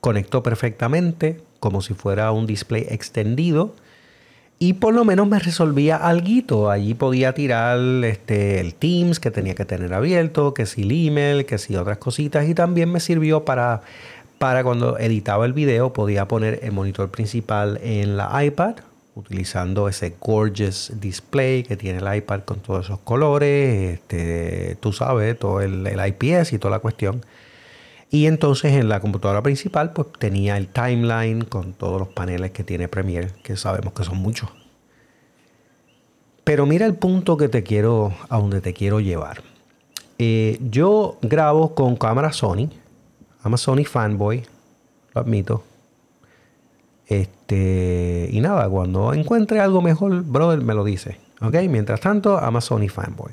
conectó 0.00 0.42
perfectamente, 0.42 1.40
como 1.60 1.80
si 1.80 1.94
fuera 1.94 2.30
un 2.32 2.46
display 2.46 2.86
extendido. 2.90 3.74
Y 4.58 4.74
por 4.74 4.94
lo 4.94 5.04
menos 5.04 5.28
me 5.28 5.38
resolvía 5.38 5.96
algo. 5.96 6.70
Allí 6.70 6.94
podía 6.94 7.32
tirar 7.32 7.78
este, 8.04 8.60
el 8.60 8.74
Teams 8.74 9.20
que 9.20 9.30
tenía 9.30 9.54
que 9.54 9.64
tener 9.64 9.94
abierto, 9.94 10.52
que 10.52 10.66
si 10.66 10.82
el 10.82 11.08
email, 11.08 11.46
que 11.46 11.58
si 11.58 11.76
otras 11.76 11.98
cositas. 11.98 12.48
Y 12.48 12.54
también 12.54 12.90
me 12.90 13.00
sirvió 13.00 13.44
para, 13.44 13.82
para 14.38 14.64
cuando 14.64 14.98
editaba 14.98 15.46
el 15.46 15.52
video, 15.52 15.92
podía 15.92 16.26
poner 16.26 16.60
el 16.62 16.72
monitor 16.72 17.10
principal 17.10 17.78
en 17.82 18.16
la 18.16 18.44
iPad 18.44 18.74
utilizando 19.14 19.88
ese 19.88 20.16
gorgeous 20.20 20.92
display 21.00 21.62
que 21.62 21.76
tiene 21.76 22.00
el 22.00 22.16
iPad 22.16 22.40
con 22.40 22.60
todos 22.60 22.86
esos 22.86 22.98
colores, 23.00 23.94
este, 23.94 24.76
tú 24.80 24.92
sabes, 24.92 25.38
todo 25.38 25.60
el, 25.60 25.86
IPS 25.86 26.52
y 26.52 26.58
toda 26.58 26.72
la 26.72 26.80
cuestión. 26.80 27.24
Y 28.10 28.26
entonces 28.26 28.72
en 28.72 28.88
la 28.88 29.00
computadora 29.00 29.42
principal 29.42 29.92
pues 29.92 30.08
tenía 30.18 30.56
el 30.56 30.68
timeline 30.68 31.44
con 31.44 31.72
todos 31.72 31.98
los 31.98 32.08
paneles 32.08 32.50
que 32.52 32.64
tiene 32.64 32.88
Premiere, 32.88 33.30
que 33.42 33.56
sabemos 33.56 33.92
que 33.92 34.04
son 34.04 34.18
muchos. 34.18 34.50
Pero 36.44 36.66
mira 36.66 36.86
el 36.86 36.94
punto 36.94 37.36
que 37.36 37.48
te 37.48 37.62
quiero, 37.62 38.12
a 38.28 38.38
donde 38.38 38.60
te 38.60 38.74
quiero 38.74 39.00
llevar. 39.00 39.42
Eh, 40.18 40.58
yo 40.70 41.18
grabo 41.22 41.74
con 41.74 41.96
cámara 41.96 42.32
Sony, 42.32 42.68
I'm 43.44 43.56
Sony 43.56 43.84
fanboy, 43.84 44.44
lo 45.14 45.20
admito, 45.20 45.64
este, 47.06 47.43
y 47.52 48.40
nada, 48.40 48.68
cuando 48.68 49.12
encuentre 49.12 49.60
algo 49.60 49.82
mejor, 49.82 50.22
brother, 50.22 50.60
me 50.60 50.74
lo 50.74 50.84
dice. 50.84 51.18
¿Ok? 51.40 51.54
Mientras 51.68 52.00
tanto, 52.00 52.38
ama 52.38 52.60
Sony 52.60 52.88
Fanboy. 52.88 53.32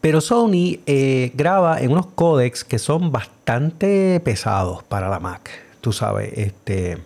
Pero 0.00 0.20
Sony 0.20 0.78
eh, 0.86 1.32
graba 1.34 1.80
en 1.80 1.90
unos 1.90 2.06
códecs 2.06 2.62
que 2.64 2.78
son 2.78 3.10
bastante 3.10 4.20
pesados 4.20 4.84
para 4.84 5.08
la 5.08 5.18
Mac. 5.18 5.50
Tú 5.80 5.92
sabes, 5.92 6.32
este. 6.36 6.98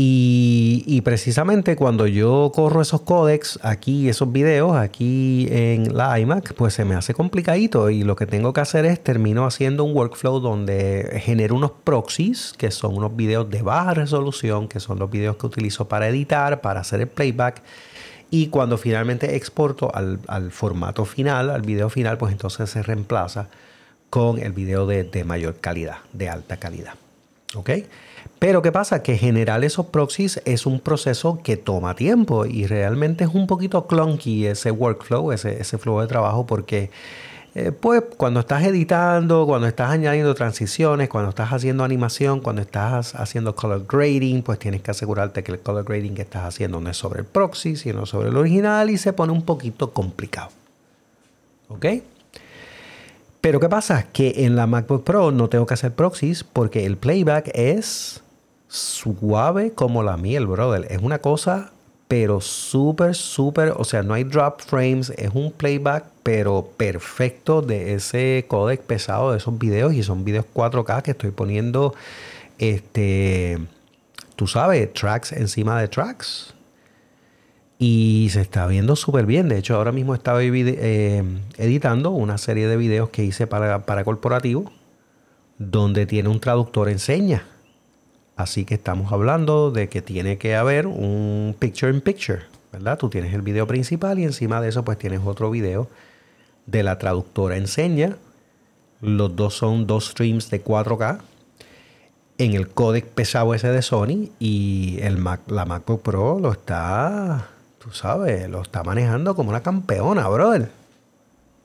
Y, 0.00 1.00
precisamente 1.00 1.74
cuando 1.74 2.06
yo 2.06 2.52
corro 2.54 2.80
esos 2.80 3.00
códecs 3.00 3.58
aquí, 3.64 4.08
esos 4.08 4.30
videos 4.30 4.76
aquí 4.76 5.48
en 5.50 5.96
la 5.96 6.20
iMac, 6.20 6.54
pues 6.54 6.74
se 6.74 6.84
me 6.84 6.94
hace 6.94 7.14
complicadito 7.14 7.90
y 7.90 8.04
lo 8.04 8.14
que 8.14 8.24
tengo 8.24 8.52
que 8.52 8.60
hacer 8.60 8.84
es 8.84 9.02
termino 9.02 9.44
haciendo 9.44 9.82
un 9.82 9.96
workflow 9.96 10.38
donde 10.38 11.20
genero 11.24 11.56
unos 11.56 11.72
proxies, 11.82 12.54
que 12.56 12.70
son 12.70 12.96
unos 12.96 13.16
videos 13.16 13.50
de 13.50 13.62
baja 13.62 13.94
resolución, 13.94 14.68
que 14.68 14.78
son 14.78 15.00
los 15.00 15.10
videos 15.10 15.36
que 15.36 15.46
utilizo 15.46 15.88
para 15.88 16.06
editar, 16.06 16.60
para 16.60 16.78
hacer 16.78 17.00
el 17.00 17.08
playback. 17.08 17.60
Y 18.30 18.48
cuando 18.50 18.78
finalmente 18.78 19.34
exporto 19.34 19.90
al, 19.92 20.52
formato 20.52 21.06
final, 21.06 21.50
al 21.50 21.62
video 21.62 21.90
final, 21.90 22.18
pues 22.18 22.30
entonces 22.30 22.70
se 22.70 22.84
reemplaza 22.84 23.48
con 24.10 24.38
el 24.38 24.52
video 24.52 24.86
de, 24.86 25.02
de 25.02 25.24
mayor 25.24 25.56
calidad, 25.56 25.96
de 26.12 26.28
alta 26.28 26.56
calidad. 26.56 26.94
¿Ok? 27.54 27.70
Pero 28.38 28.62
¿qué 28.62 28.70
pasa? 28.70 29.02
Que 29.02 29.16
generar 29.16 29.64
esos 29.64 29.86
proxies 29.86 30.40
es 30.44 30.66
un 30.66 30.80
proceso 30.80 31.40
que 31.42 31.56
toma 31.56 31.94
tiempo 31.94 32.46
y 32.46 32.66
realmente 32.66 33.24
es 33.24 33.30
un 33.34 33.46
poquito 33.46 33.86
clunky 33.86 34.46
ese 34.46 34.70
workflow, 34.70 35.32
ese, 35.32 35.60
ese 35.60 35.78
flow 35.78 36.00
de 36.00 36.06
trabajo 36.06 36.46
porque... 36.46 36.90
Eh, 37.54 37.72
pues 37.72 38.04
cuando 38.16 38.40
estás 38.40 38.62
editando, 38.62 39.46
cuando 39.46 39.66
estás 39.66 39.90
añadiendo 39.90 40.32
transiciones, 40.34 41.08
cuando 41.08 41.30
estás 41.30 41.52
haciendo 41.52 41.82
animación, 41.82 42.40
cuando 42.40 42.62
estás 42.62 43.14
haciendo 43.14 43.56
color 43.56 43.84
grading, 43.88 44.42
pues 44.42 44.58
tienes 44.58 44.82
que 44.82 44.90
asegurarte 44.90 45.42
que 45.42 45.52
el 45.52 45.60
color 45.60 45.84
grading 45.84 46.14
que 46.14 46.22
estás 46.22 46.44
haciendo 46.44 46.78
no 46.78 46.90
es 46.90 46.96
sobre 46.98 47.20
el 47.20 47.26
proxy, 47.26 47.74
sino 47.74 48.06
sobre 48.06 48.28
el 48.28 48.36
original 48.36 48.90
y 48.90 48.98
se 48.98 49.12
pone 49.12 49.32
un 49.32 49.42
poquito 49.42 49.92
complicado. 49.92 50.50
¿Ok? 51.68 51.86
Pero 53.40 53.60
¿qué 53.60 53.68
pasa? 53.68 54.04
Que 54.12 54.44
en 54.44 54.56
la 54.56 54.66
MacBook 54.66 55.04
Pro 55.04 55.30
no 55.30 55.48
tengo 55.48 55.66
que 55.66 55.74
hacer 55.74 55.94
proxies 55.94 56.42
porque 56.44 56.84
el 56.86 56.96
playback 56.96 57.50
es 57.54 58.22
suave 58.68 59.72
como 59.72 60.02
la 60.02 60.16
miel, 60.16 60.46
brother. 60.46 60.86
Es 60.90 61.00
una 61.00 61.20
cosa, 61.20 61.70
pero 62.08 62.40
súper, 62.40 63.14
súper, 63.14 63.74
o 63.76 63.84
sea, 63.84 64.02
no 64.02 64.14
hay 64.14 64.24
drop 64.24 64.60
frames, 64.60 65.10
es 65.16 65.30
un 65.34 65.52
playback, 65.52 66.04
pero 66.22 66.68
perfecto 66.76 67.62
de 67.62 67.94
ese 67.94 68.44
codec 68.48 68.80
pesado 68.82 69.32
de 69.32 69.38
esos 69.38 69.58
videos 69.58 69.94
y 69.94 70.02
son 70.02 70.24
videos 70.24 70.46
4K 70.54 71.02
que 71.02 71.12
estoy 71.12 71.30
poniendo, 71.30 71.94
este, 72.58 73.58
tú 74.36 74.46
sabes, 74.46 74.92
tracks 74.94 75.32
encima 75.32 75.80
de 75.80 75.88
tracks. 75.88 76.54
Y 77.78 78.28
se 78.32 78.40
está 78.40 78.66
viendo 78.66 78.96
súper 78.96 79.24
bien. 79.24 79.48
De 79.48 79.58
hecho, 79.58 79.76
ahora 79.76 79.92
mismo 79.92 80.14
estaba 80.14 80.42
eh, 80.42 81.22
editando 81.56 82.10
una 82.10 82.38
serie 82.38 82.66
de 82.66 82.76
videos 82.76 83.10
que 83.10 83.24
hice 83.24 83.46
para, 83.46 83.86
para 83.86 84.04
corporativo, 84.04 84.70
donde 85.58 86.06
tiene 86.06 86.28
un 86.28 86.40
traductor 86.40 86.88
en 86.88 86.98
señas 86.98 87.42
Así 88.38 88.64
que 88.64 88.74
estamos 88.74 89.10
hablando 89.10 89.72
de 89.72 89.88
que 89.88 90.00
tiene 90.00 90.38
que 90.38 90.54
haber 90.54 90.86
un 90.86 91.56
picture 91.58 91.92
in 91.92 92.00
picture, 92.00 92.42
¿verdad? 92.70 92.96
Tú 92.96 93.10
tienes 93.10 93.34
el 93.34 93.42
video 93.42 93.66
principal 93.66 94.20
y 94.20 94.22
encima 94.22 94.60
de 94.60 94.68
eso 94.68 94.84
pues 94.84 94.96
tienes 94.96 95.22
otro 95.24 95.50
video 95.50 95.88
de 96.64 96.84
la 96.84 96.98
traductora 96.98 97.56
enseña. 97.56 98.16
Los 99.00 99.34
dos 99.34 99.54
son 99.54 99.88
dos 99.88 100.10
streams 100.10 100.50
de 100.50 100.62
4K 100.62 101.18
en 102.38 102.54
el 102.54 102.68
codec 102.68 103.06
pesado 103.06 103.54
ese 103.54 103.72
de 103.72 103.82
Sony 103.82 104.30
y 104.38 105.00
el 105.02 105.20
la 105.48 105.64
MacBook 105.64 106.02
Pro 106.02 106.38
lo 106.38 106.52
está, 106.52 107.48
tú 107.88 107.94
sabes, 107.94 108.46
lo 108.50 108.60
está 108.60 108.84
manejando 108.84 109.34
como 109.34 109.48
una 109.48 109.62
campeona, 109.62 110.28
brother. 110.28 110.70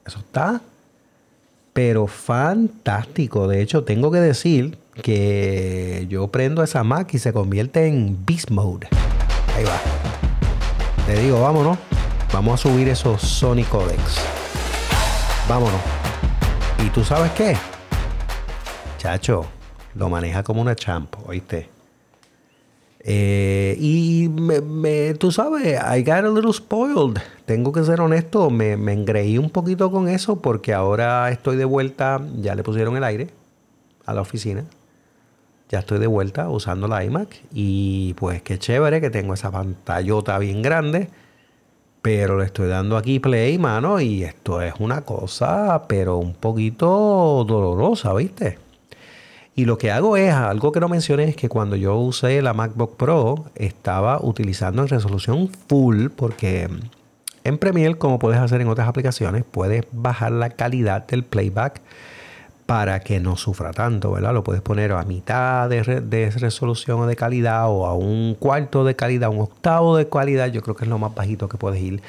Eso 0.05 0.19
está 0.19 0.61
pero 1.73 2.07
fantástico. 2.07 3.47
De 3.47 3.61
hecho, 3.61 3.83
tengo 3.83 4.09
que 4.09 4.19
decir 4.19 4.77
que 5.01 6.05
yo 6.07 6.27
prendo 6.27 6.63
esa 6.63 6.83
Mac 6.83 7.13
y 7.13 7.19
se 7.19 7.33
convierte 7.33 7.87
en 7.87 8.23
Beast 8.25 8.51
Mode. 8.51 8.87
Ahí 9.57 9.65
va. 9.65 9.81
Te 11.07 11.19
digo, 11.19 11.41
vámonos. 11.41 11.77
Vamos 12.31 12.53
a 12.53 12.69
subir 12.69 12.87
esos 12.87 13.21
Sony 13.21 13.65
Codecs. 13.69 14.21
Vámonos. 15.49 15.81
¿Y 16.85 16.89
tú 16.91 17.03
sabes 17.03 17.31
qué? 17.31 17.57
Chacho, 18.97 19.45
lo 19.95 20.07
maneja 20.09 20.43
como 20.43 20.61
una 20.61 20.75
champ, 20.75 21.13
¿oíste? 21.27 21.72
Eh, 23.05 23.75
y 23.79 24.29
me, 24.29 25.13
tú 25.15 25.31
sabes, 25.31 25.77
I 25.81 26.03
got 26.03 26.23
a 26.23 26.29
little 26.29 26.53
spoiled. 26.53 27.19
Tengo 27.45 27.73
que 27.73 27.83
ser 27.83 27.99
honesto, 27.99 28.49
me, 28.49 28.77
me 28.77 28.93
engreí 28.93 29.37
un 29.37 29.49
poquito 29.49 29.91
con 29.91 30.07
eso 30.07 30.37
porque 30.37 30.73
ahora 30.73 31.29
estoy 31.29 31.57
de 31.57 31.65
vuelta, 31.65 32.21
ya 32.39 32.55
le 32.55 32.63
pusieron 32.63 32.95
el 32.95 33.03
aire 33.03 33.29
a 34.05 34.13
la 34.13 34.21
oficina. 34.21 34.63
Ya 35.69 35.79
estoy 35.79 35.99
de 35.99 36.07
vuelta 36.07 36.49
usando 36.49 36.87
la 36.87 37.03
iMac 37.03 37.41
y 37.51 38.13
pues 38.13 38.41
qué 38.41 38.59
chévere 38.59 39.01
que 39.01 39.09
tengo 39.09 39.33
esa 39.33 39.51
pantallota 39.51 40.37
bien 40.39 40.61
grande. 40.61 41.09
Pero 42.01 42.37
le 42.37 42.45
estoy 42.45 42.67
dando 42.67 42.97
aquí 42.97 43.19
play, 43.19 43.57
mano, 43.57 44.01
y 44.01 44.23
esto 44.23 44.61
es 44.61 44.73
una 44.79 45.01
cosa, 45.01 45.83
pero 45.87 46.17
un 46.17 46.33
poquito 46.33 47.45
dolorosa, 47.47 48.13
¿viste? 48.13 48.62
Y 49.55 49.65
lo 49.65 49.77
que 49.77 49.91
hago 49.91 50.17
es, 50.17 50.33
algo 50.33 50.71
que 50.71 50.79
no 50.79 50.89
mencioné, 50.89 51.25
es 51.25 51.35
que 51.35 51.47
cuando 51.47 51.75
yo 51.75 51.95
usé 51.95 52.41
la 52.41 52.53
MacBook 52.53 52.97
Pro, 52.97 53.45
estaba 53.55 54.19
utilizando 54.19 54.81
en 54.81 54.87
resolución 54.87 55.49
full, 55.67 56.07
porque 56.09 56.67
en 57.43 57.57
Premiere, 57.59 57.95
como 57.95 58.17
puedes 58.17 58.39
hacer 58.39 58.61
en 58.61 58.67
otras 58.67 58.87
aplicaciones, 58.87 59.43
puedes 59.43 59.85
bajar 59.91 60.31
la 60.31 60.49
calidad 60.49 61.05
del 61.05 61.23
playback 61.23 61.81
para 62.65 63.01
que 63.01 63.19
no 63.19 63.35
sufra 63.35 63.71
tanto, 63.71 64.11
¿verdad? 64.11 64.33
Lo 64.33 64.43
puedes 64.43 64.61
poner 64.61 64.93
a 64.93 65.03
mitad 65.03 65.69
de, 65.69 65.83
resolución 66.31 67.01
o 67.01 67.07
de 67.07 67.15
calidad 67.15 67.69
o 67.69 67.85
a 67.85 67.93
un 67.93 68.35
cuarto 68.39 68.85
de 68.85 68.95
calidad, 68.95 69.29
un 69.29 69.41
octavo 69.41 69.97
de 69.97 70.07
calidad. 70.07 70.47
Yo 70.47 70.61
creo 70.61 70.75
que 70.75 70.85
es 70.85 70.89
lo 70.89 70.97
más 70.97 71.13
bajito 71.13 71.49
que 71.49 71.57
puedes 71.57 71.81
ir. 71.81 72.01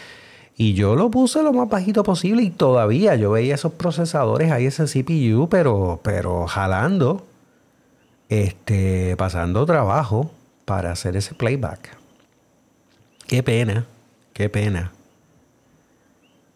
Y 0.57 0.75
yo 0.75 0.95
lo 0.95 1.11
puse 1.11 1.43
lo 1.43 1.53
más 1.53 1.69
bajito 1.69 2.05
posible 2.05 2.43
y 2.43 2.51
todavía 2.51 3.17
yo 3.17 3.33
veía 3.33 3.57
esos 3.57 3.73
procesadores 3.73 4.53
ahí, 4.53 4.67
ese 4.67 4.85
CPU, 4.85 5.49
pero, 5.49 5.99
pero 6.05 6.47
jalando, 6.47 7.25
este, 8.43 9.17
pasando 9.17 9.65
trabajo 9.67 10.31
para 10.65 10.93
hacer 10.93 11.17
ese 11.17 11.35
playback. 11.35 11.97
Qué 13.27 13.43
pena, 13.43 13.87
qué 14.33 14.49
pena. 14.49 14.93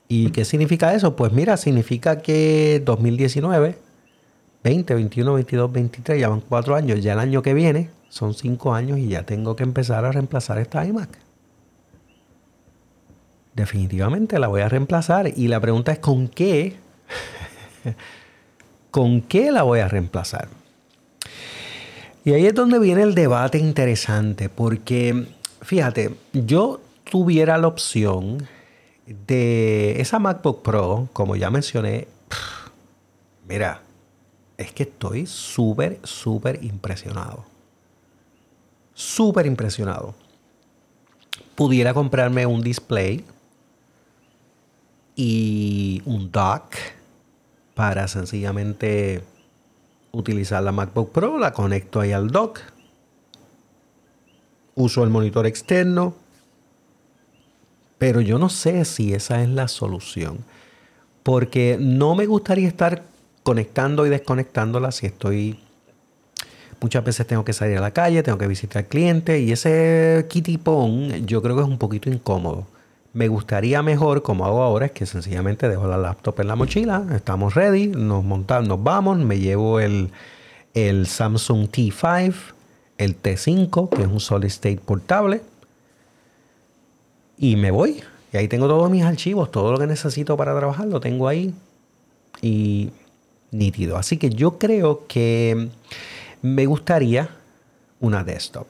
¿Y 0.09 0.31
qué 0.31 0.45
significa 0.45 0.95
eso? 0.95 1.17
Pues 1.17 1.33
mira, 1.33 1.57
significa 1.57 2.21
que 2.21 2.83
2019 2.85 3.79
20, 4.63 4.95
21, 4.95 5.35
22, 5.35 5.73
23, 5.73 6.21
ya 6.21 6.29
van 6.29 6.41
cuatro 6.41 6.75
años. 6.75 7.01
Ya 7.03 7.13
el 7.13 7.21
año 7.21 7.43
que 7.43 7.55
viene 7.55 7.91
son 8.09 8.35
cinco 8.35 8.75
años 8.75 8.99
y 8.99 9.09
ya 9.09 9.25
tengo 9.25 9.55
que 9.57 9.63
empezar 9.63 10.05
a 10.05 10.13
reemplazar 10.13 10.59
esta 10.59 10.85
iMac. 10.85 11.11
Definitivamente 13.55 14.39
la 14.39 14.49
voy 14.49 14.63
a 14.63 14.69
reemplazar. 14.69 15.33
Y 15.37 15.49
la 15.49 15.61
pregunta 15.61 15.93
es: 15.93 15.99
¿con 15.99 16.29
qué? 16.29 16.77
¿Con 18.91 19.21
qué 19.23 19.53
la 19.53 19.63
voy 19.63 19.81
a 19.81 19.89
reemplazar? 19.89 20.49
Y 22.29 22.35
ahí 22.35 22.45
es 22.45 22.53
donde 22.53 22.79
viene 22.79 23.01
el 23.01 23.15
debate 23.15 23.57
interesante, 23.57 24.51
porque 24.51 25.29
fíjate, 25.63 26.15
yo 26.35 26.79
tuviera 27.11 27.57
la 27.57 27.69
opción 27.69 28.47
de 29.27 29.99
esa 29.99 30.19
MacBook 30.19 30.61
Pro, 30.61 31.09
como 31.15 31.37
ya 31.37 31.49
mencioné, 31.49 32.07
mira, 33.49 33.81
es 34.59 34.73
que 34.73 34.83
estoy 34.83 35.25
súper, 35.25 36.01
súper 36.05 36.63
impresionado. 36.63 37.47
Súper 38.93 39.47
impresionado. 39.47 40.15
Pudiera 41.55 41.95
comprarme 41.95 42.45
un 42.45 42.61
display 42.61 43.25
y 45.17 46.03
un 46.05 46.31
dock 46.31 46.75
para 47.75 48.07
sencillamente 48.07 49.23
utilizar 50.13 50.63
la 50.63 50.73
MacBook 50.73 51.13
Pro, 51.13 51.39
la 51.39 51.53
conecto 51.53 52.01
ahí 52.01 52.13
al 52.13 52.31
dock, 52.31 52.61
uso 54.75 55.05
el 55.05 55.11
monitor 55.11 55.47
externo, 55.47 56.15
pero 57.99 58.21
yo 58.21 58.39
no 58.39 58.49
sé 58.49 58.85
si 58.85 59.13
esa 59.13 59.43
es 59.43 59.49
la 59.49 59.69
solución, 59.69 60.45
porque 61.23 61.77
no 61.81 62.15
me 62.15 62.27
gustaría 62.27 62.69
estar 62.69 63.03
conectando 63.43 64.07
y 64.07 64.11
desconectándola 64.11 64.93
si 64.93 65.07
estoy... 65.07 65.61
Muchas 66.81 67.03
veces 67.03 67.27
tengo 67.27 67.45
que 67.45 67.53
salir 67.53 67.77
a 67.77 67.81
la 67.81 67.91
calle, 67.91 68.23
tengo 68.23 68.39
que 68.39 68.47
visitar 68.47 68.87
clientes 68.87 69.41
y 69.41 69.51
ese 69.51 70.27
kitty 70.29 70.61
yo 71.25 71.43
creo 71.43 71.57
que 71.57 71.63
es 71.63 71.69
un 71.69 71.77
poquito 71.77 72.09
incómodo. 72.09 72.69
Me 73.13 73.29
gustaría 73.29 73.83
mejor, 73.83 74.23
como 74.23 74.45
hago 74.45 74.63
ahora, 74.63 74.87
es 74.87 74.93
que 74.93 75.07
sencillamente 75.07 75.69
dejo 75.69 75.87
la 75.87 75.97
laptop 75.97 76.41
en 76.41 76.49
la 76.49 76.57
mochila, 76.57 77.05
estamos 77.15 77.55
ready, 77.55 77.89
nos 77.89 78.23
montamos, 78.23 78.69
nos 78.69 78.83
vamos, 78.83 79.19
me 79.19 79.39
llevo 79.39 79.81
el, 79.81 80.11
el 80.75 81.07
Samsung 81.07 81.69
T5, 81.69 82.35
el 82.99 83.21
T5, 83.21 83.89
que 83.89 84.03
es 84.03 84.09
un 84.09 84.21
solid 84.21 84.49
state 84.49 84.81
portable, 84.85 85.41
y 87.39 87.57
me 87.57 87.71
voy. 87.71 88.03
Y 88.33 88.37
ahí 88.37 88.47
tengo 88.47 88.69
todos 88.69 88.91
mis 88.91 89.05
archivos, 89.05 89.51
todo 89.51 89.73
lo 89.73 89.79
que 89.79 89.87
necesito 89.87 90.37
para 90.37 90.55
trabajar, 90.57 90.87
lo 90.87 91.01
tengo 91.01 91.29
ahí. 91.29 91.55
Y 92.43 92.91
nítido. 93.51 93.97
Así 93.97 94.19
que 94.19 94.31
yo 94.31 94.59
creo 94.59 95.07
que 95.07 95.69
me 96.43 96.67
gustaría 96.67 97.31
una 98.01 98.25
desktop. 98.25 98.67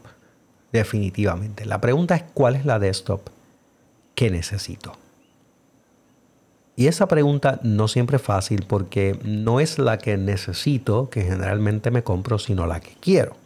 Definitivamente. 0.72 1.64
La 1.64 1.80
pregunta 1.80 2.14
es 2.14 2.24
cuál 2.34 2.56
es 2.56 2.64
la 2.64 2.78
desktop 2.78 3.20
que 4.18 4.32
necesito. 4.32 4.94
Y 6.74 6.88
esa 6.88 7.06
pregunta 7.06 7.60
no 7.62 7.86
siempre 7.86 8.16
es 8.16 8.22
fácil 8.22 8.64
porque 8.66 9.16
no 9.22 9.60
es 9.60 9.78
la 9.78 9.98
que 9.98 10.16
necesito, 10.16 11.08
que 11.08 11.22
generalmente 11.22 11.92
me 11.92 12.02
compro, 12.02 12.40
sino 12.40 12.66
la 12.66 12.80
que 12.80 12.96
quiero. 13.00 13.36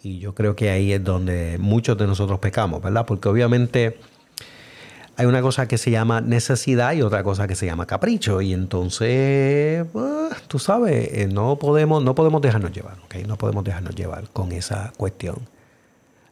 Y 0.00 0.20
yo 0.20 0.32
creo 0.32 0.54
que 0.54 0.70
ahí 0.70 0.92
es 0.92 1.02
donde 1.02 1.58
muchos 1.58 1.98
de 1.98 2.06
nosotros 2.06 2.38
pecamos, 2.38 2.80
¿verdad? 2.80 3.04
Porque 3.04 3.28
obviamente 3.28 3.98
hay 5.16 5.26
una 5.26 5.42
cosa 5.42 5.66
que 5.66 5.76
se 5.76 5.90
llama 5.90 6.20
necesidad 6.20 6.92
y 6.92 7.02
otra 7.02 7.24
cosa 7.24 7.48
que 7.48 7.56
se 7.56 7.66
llama 7.66 7.84
capricho. 7.84 8.40
Y 8.40 8.52
entonces, 8.52 9.84
pues, 9.92 10.40
tú 10.46 10.60
sabes, 10.60 11.08
eh, 11.14 11.26
no 11.26 11.56
podemos, 11.56 12.04
no 12.04 12.14
podemos 12.14 12.40
dejarnos 12.40 12.70
llevar, 12.70 12.98
¿ok? 13.06 13.26
No 13.26 13.36
podemos 13.36 13.64
dejarnos 13.64 13.96
llevar 13.96 14.28
con 14.28 14.52
esa 14.52 14.92
cuestión. 14.96 15.48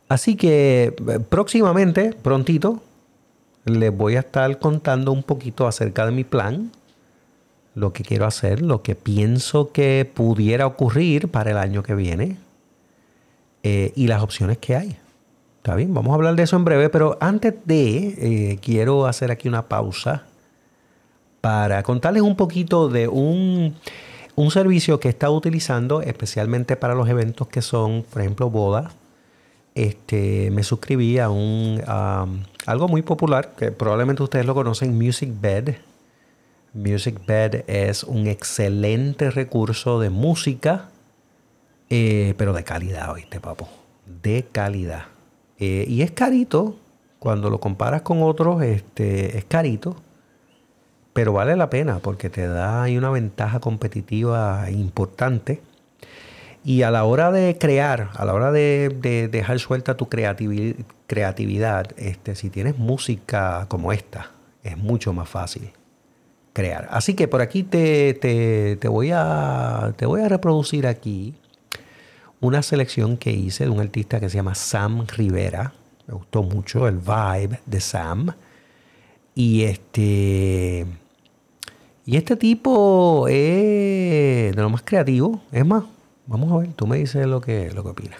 Así 0.09 0.37
que 0.37 0.95
eh, 1.09 1.19
próximamente, 1.29 2.13
prontito, 2.13 2.85
les 3.65 3.97
voy 3.97 4.17
a 4.17 4.21
estar 4.21 4.59
contando 4.59 5.13
un 5.13 5.23
poquito 5.23 5.67
acerca 5.67 6.07
de 6.07 6.13
mi 6.13 6.25
plan, 6.25 6.73
lo 7.75 7.93
que 7.93 8.03
quiero 8.03 8.27
hacer, 8.27 8.61
lo 8.61 8.83
que 8.83 8.95
pienso 8.95 9.73
que 9.73 10.11
pudiera 10.13 10.67
ocurrir 10.67 11.29
para 11.29 11.53
el 11.53 11.57
año 11.57 11.83
que 11.83 11.95
viene 11.95 12.37
eh, 13.63 13.93
y 13.97 14.09
las 14.09 14.23
opciones 14.23 14.59
que 14.59 14.77
hay. 14.77 14.97
Está 15.59 15.77
bien, 15.77 15.95
vamos 15.95 16.11
a 16.11 16.15
hablar 16.15 16.35
de 16.35 16.43
eso 16.43 16.57
en 16.57 16.65
breve, 16.65 16.89
pero 16.89 17.17
antes 17.21 17.55
de, 17.65 17.97
eh, 18.19 18.59
quiero 18.61 19.07
hacer 19.07 19.31
aquí 19.31 19.49
una 19.49 19.69
pausa 19.69 20.25
para 21.41 21.83
contarles 21.83 22.23
un 22.23 22.37
poquito 22.37 22.89
de 22.89 23.09
un, 23.09 23.77
servicio 24.51 24.99
que 24.99 25.09
he 25.09 25.11
estado 25.11 25.35
utilizando 25.35 26.03
especialmente 26.03 26.77
para 26.77 26.95
los 26.95 27.09
eventos 27.09 27.47
que 27.47 27.63
son, 27.63 28.03
por 28.03 28.23
ejemplo, 28.23 28.51
bodas. 28.51 28.93
Este, 29.75 30.51
me 30.51 30.63
suscribí 30.63 31.19
a 31.19 31.31
un 31.31 31.83
algo 32.67 32.89
muy 32.89 33.03
popular 33.03 33.55
que 33.57 33.73
probablemente 33.73 34.23
ustedes 34.23 34.47
lo 34.47 34.55
conocen, 34.55 34.97
Music 34.97 35.31
Bed. 35.41 35.77
Music 36.75 37.21
Bed 37.27 37.65
es 37.67 38.05
un 38.05 38.27
excelente 38.27 39.31
recurso 39.31 40.01
de 40.01 40.11
música, 40.11 40.89
eh, 41.91 42.35
pero 42.39 42.53
de 42.53 42.65
calidad, 42.65 43.11
oíste, 43.11 43.41
papo. 43.41 43.69
De 44.23 44.47
calidad. 44.51 45.05
Eh, 45.59 45.85
y 45.89 46.03
es 46.03 46.11
carito, 46.13 46.77
cuando 47.19 47.51
lo 47.51 47.61
comparas 47.61 48.03
con 48.03 48.23
otros, 48.23 48.63
este, 48.63 49.37
es 49.37 49.45
carito, 49.45 49.97
pero 51.13 51.33
vale 51.33 51.57
la 51.57 51.69
pena 51.69 51.99
porque 51.99 52.31
te 52.31 52.47
da 52.47 52.85
una 52.85 53.11
ventaja 53.11 53.61
competitiva 53.61 54.71
importante. 54.71 55.61
Y 56.65 56.83
a 56.83 56.91
la 56.91 57.05
hora 57.05 57.33
de 57.33 57.59
crear, 57.59 58.11
a 58.15 58.25
la 58.25 58.35
hora 58.35 58.53
de, 58.53 59.29
dejar 59.31 59.59
suelta 59.59 59.97
tu 59.97 60.09
creatividad, 60.09 61.87
este, 61.97 62.37
si 62.37 62.51
tienes 62.51 62.79
música 62.79 63.67
como 63.69 63.93
esta, 63.93 64.31
es 64.63 64.77
mucho 64.77 65.13
más 65.13 65.29
fácil 65.29 65.73
crear. 66.53 66.87
Así 66.91 67.15
que 67.15 67.29
por 67.29 67.41
aquí 67.41 67.63
te, 67.65 68.15
te, 68.15 68.89
voy, 68.89 69.11
a, 69.13 69.93
te 69.97 70.07
voy 70.07 70.21
a 70.21 70.29
reproducir 70.29 70.87
aquí 70.87 71.35
una 72.41 72.63
selección 72.63 73.17
que 73.17 73.33
hice 73.33 73.65
de 73.65 73.71
un 73.71 73.81
artista 73.81 74.21
que 74.21 74.29
se 74.29 74.37
llama 74.37 74.55
Sam 74.55 75.07
Rivera. 75.07 75.73
Me 76.07 76.15
gustó 76.15 76.43
mucho 76.43 76.87
el 76.89 76.99
vibe 76.99 77.61
de 77.67 77.81
Sam. 77.81 78.35
Y 79.35 79.63
este. 79.63 80.87
Y 82.05 82.17
este 82.17 82.37
tipo 82.37 83.27
es 83.29 84.55
de 84.55 84.63
lo 84.63 84.69
más 84.71 84.83
creativo. 84.83 85.41
Es 85.53 85.65
más, 85.65 85.85
vamos 86.33 86.51
a 86.51 86.57
ver, 86.57 86.73
tú 86.73 86.87
me 86.87 86.97
dices 86.97 87.27
lo 87.27 87.41
que, 87.41 87.71
lo 87.73 87.83
que 87.83 87.91
opinas. 87.91 88.19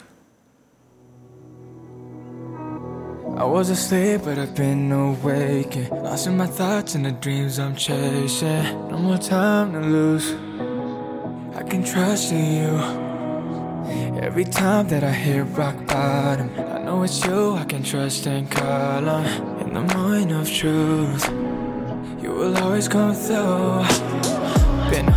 I 3.39 3.45
was 3.45 3.71
asleep, 3.71 4.21
but 4.25 4.39
I've 4.39 4.55
been 4.55 4.93
awake. 4.93 5.91
Lost 5.91 6.27
in 6.27 6.37
my 6.37 6.47
thoughts 6.47 6.95
and 6.95 7.07
the 7.07 7.13
dreams 7.13 7.59
I'm 7.59 7.75
chasing. 7.75 8.63
No 8.91 8.99
more 8.99 9.17
time 9.17 9.73
to 9.73 9.81
lose. 9.81 10.35
I 11.57 11.63
can 11.63 11.83
trust 11.83 12.31
in 12.33 12.45
you. 12.61 14.21
Every 14.21 14.45
time 14.45 14.89
that 14.89 15.03
I 15.03 15.11
hit 15.11 15.45
rock 15.57 15.75
bottom, 15.87 16.51
I 16.59 16.83
know 16.85 17.03
it's 17.03 17.25
you 17.25 17.55
I 17.55 17.65
can 17.65 17.83
trust 17.83 18.27
and 18.27 18.51
call 18.51 19.09
on. 19.09 19.25
In 19.63 19.73
the 19.73 19.95
moment 19.97 20.33
of 20.33 20.49
truth, 20.51 21.27
you 22.23 22.33
will 22.33 22.57
always 22.59 22.87
come 22.87 23.15
through. 23.15 23.83
Been 24.91 25.11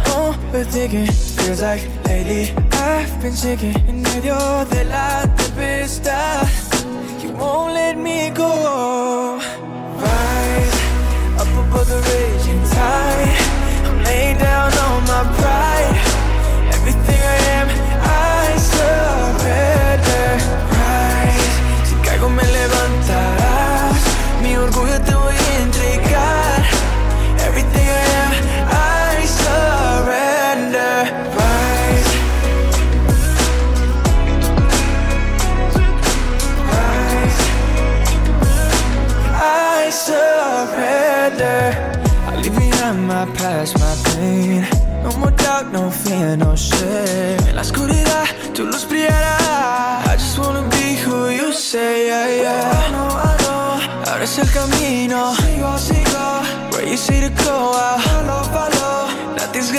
overthinking, 0.52 1.10
feels 1.38 1.62
like 1.62 1.84
lately 2.06 2.54
I've 2.72 3.22
been 3.22 3.36
sinking 3.36 3.76
en 3.88 4.02
medio 4.02 4.38
de 4.70 4.84
la 4.86 5.26
tempestad. 5.36 6.48
You 7.22 7.32
won't 7.32 7.74
let 7.74 7.98
me 7.98 8.30
go. 8.32 9.40
Rise 10.00 10.82
up 11.40 11.48
above 11.48 11.88
the 11.88 12.02
raging 12.10 12.62
tide. 12.72 13.38
I'm 13.86 14.04
laying 14.04 14.38
down 14.38 14.72
on 14.74 15.04
my 15.04 15.24
pride. 15.38 15.75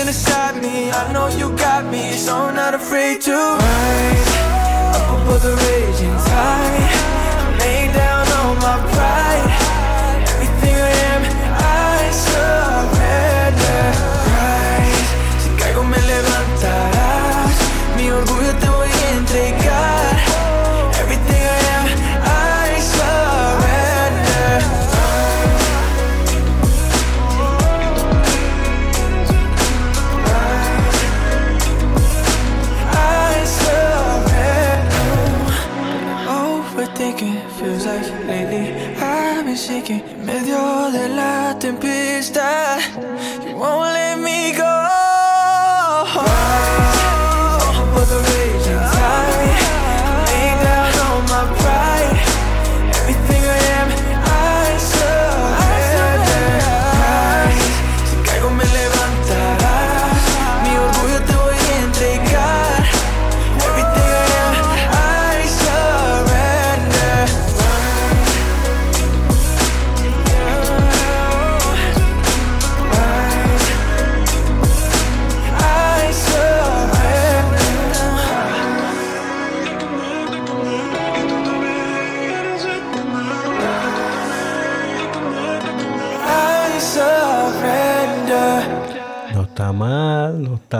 Gonna 0.07 0.19
stop 0.19 0.55
me. 0.63 0.89
I 0.89 1.13
know 1.13 1.27
you 1.27 1.51
got 1.57 1.85
me, 1.91 2.13
so 2.13 2.37
I'm 2.37 2.55
not 2.55 2.75
afraid 2.75 3.21
to 3.23 3.33
rise 3.33 4.29
up 4.95 5.23
above 5.23 5.43
the 5.43 5.57
raging 5.57 6.17
tide. 6.29 6.86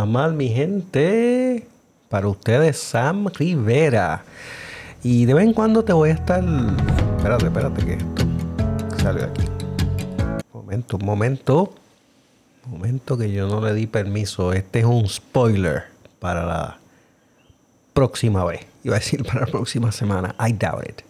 Mal, 0.07 0.35
mi 0.35 0.49
gente. 0.49 1.67
Para 2.09 2.29
ustedes, 2.29 2.79
Sam 2.79 3.27
Rivera. 3.29 4.25
Y 5.03 5.27
de 5.27 5.35
vez 5.35 5.45
en 5.45 5.53
cuando 5.53 5.85
te 5.85 5.93
voy 5.93 6.11
a 6.11 6.15
estar. 6.15 6.43
Espérate, 7.17 7.47
espérate, 7.47 7.85
que 7.85 7.93
esto 7.95 8.27
sale 8.99 9.21
de 9.21 9.27
aquí. 9.27 9.43
Momento, 10.53 10.97
un 10.97 11.05
momento. 11.05 11.75
Momento 12.67 13.17
que 13.17 13.31
yo 13.33 13.47
no 13.49 13.61
le 13.61 13.75
di 13.75 13.87
permiso. 13.87 14.53
Este 14.53 14.81
es 14.81 14.85
un 14.85 15.07
spoiler 15.09 15.85
para 16.19 16.45
la 16.45 16.79
próxima 17.93 18.45
vez. 18.45 18.67
Iba 18.85 18.97
a 18.97 18.99
decir 18.99 19.25
para 19.25 19.41
la 19.41 19.47
próxima 19.47 19.93
semana. 19.93 20.35
I 20.41 20.53
doubt 20.53 20.89
it. 20.89 21.03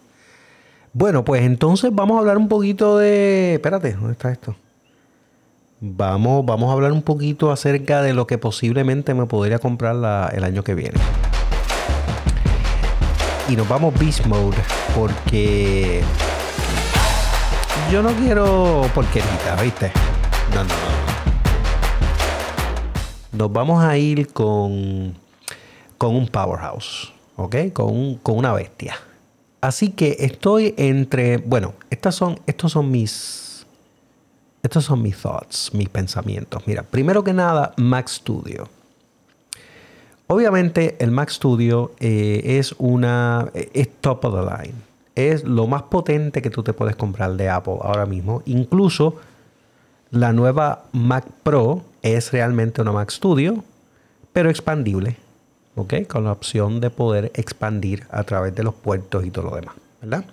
Bueno, 0.93 1.23
pues 1.23 1.43
entonces 1.43 1.91
vamos 1.93 2.17
a 2.17 2.19
hablar 2.19 2.37
un 2.37 2.47
poquito 2.47 2.97
de. 2.97 3.55
Espérate, 3.55 3.93
¿dónde 3.93 4.13
está 4.13 4.31
esto? 4.31 4.55
Vamos, 5.79 6.43
vamos 6.43 6.71
a 6.71 6.73
hablar 6.73 6.91
un 6.91 7.03
poquito 7.03 7.51
acerca 7.51 8.01
de 8.01 8.15
lo 8.15 8.25
que 8.25 8.39
posiblemente 8.39 9.13
me 9.13 9.27
podría 9.27 9.59
comprar 9.59 9.95
el 10.33 10.43
año 10.43 10.63
que 10.63 10.73
viene. 10.73 10.99
Y 13.47 13.55
nos 13.55 13.69
vamos 13.69 13.93
Beast 13.99 14.25
Mode 14.25 14.57
porque 14.95 16.01
yo 17.91 18.01
no 18.01 18.09
quiero 18.13 18.89
porquerita, 18.95 19.55
¿viste? 19.61 19.91
No, 20.55 20.63
no, 20.63 20.69
no. 20.69 20.97
Nos 23.33 23.53
vamos 23.53 23.83
a 23.83 23.95
ir 23.99 24.33
con, 24.33 25.13
con 25.99 26.15
un 26.15 26.27
powerhouse, 26.27 27.13
¿ok? 27.35 27.55
Con, 27.71 28.15
con 28.15 28.35
una 28.35 28.51
bestia. 28.51 28.95
Así 29.61 29.89
que 29.91 30.17
estoy 30.21 30.73
entre, 30.77 31.37
bueno, 31.37 31.75
estas 31.91 32.15
son, 32.15 32.39
estos 32.47 32.71
son 32.71 32.89
mis 32.89 33.46
estos 34.77 34.85
son 34.95 35.01
mis 35.01 35.17
thoughts, 35.17 35.71
mis 35.73 35.89
pensamientos. 35.89 36.61
Mira, 36.67 36.83
primero 36.83 37.23
que 37.23 37.33
nada, 37.33 37.73
Mac 37.77 38.07
Studio. 38.07 38.69
Obviamente 40.27 40.97
el 40.99 41.09
Mac 41.09 41.29
Studio 41.29 41.93
eh, 41.99 42.59
es 42.59 42.75
una 42.77 43.49
es 43.73 43.89
top 44.01 44.25
of 44.25 44.35
the 44.35 44.41
line. 44.41 44.75
Es 45.15 45.43
lo 45.43 45.65
más 45.65 45.81
potente 45.83 46.43
que 46.43 46.51
tú 46.51 46.61
te 46.61 46.73
puedes 46.73 46.95
comprar 46.95 47.35
de 47.37 47.49
Apple 47.49 47.77
ahora 47.81 48.05
mismo. 48.05 48.43
Incluso 48.45 49.15
la 50.11 50.31
nueva 50.31 50.83
Mac 50.91 51.25
Pro 51.41 51.81
es 52.03 52.31
realmente 52.31 52.79
una 52.83 52.91
Mac 52.91 53.09
Studio, 53.09 53.63
pero 54.31 54.51
expandible. 54.51 55.17
¿Ok? 55.75 56.05
Con 56.07 56.25
la 56.25 56.33
opción 56.33 56.81
de 56.81 56.91
poder 56.91 57.31
expandir 57.33 58.05
a 58.11 58.23
través 58.23 58.53
de 58.53 58.61
los 58.61 58.75
puertos 58.75 59.25
y 59.25 59.31
todo 59.31 59.49
lo 59.49 59.55
demás. 59.55 59.75
¿Verdad? 60.01 60.25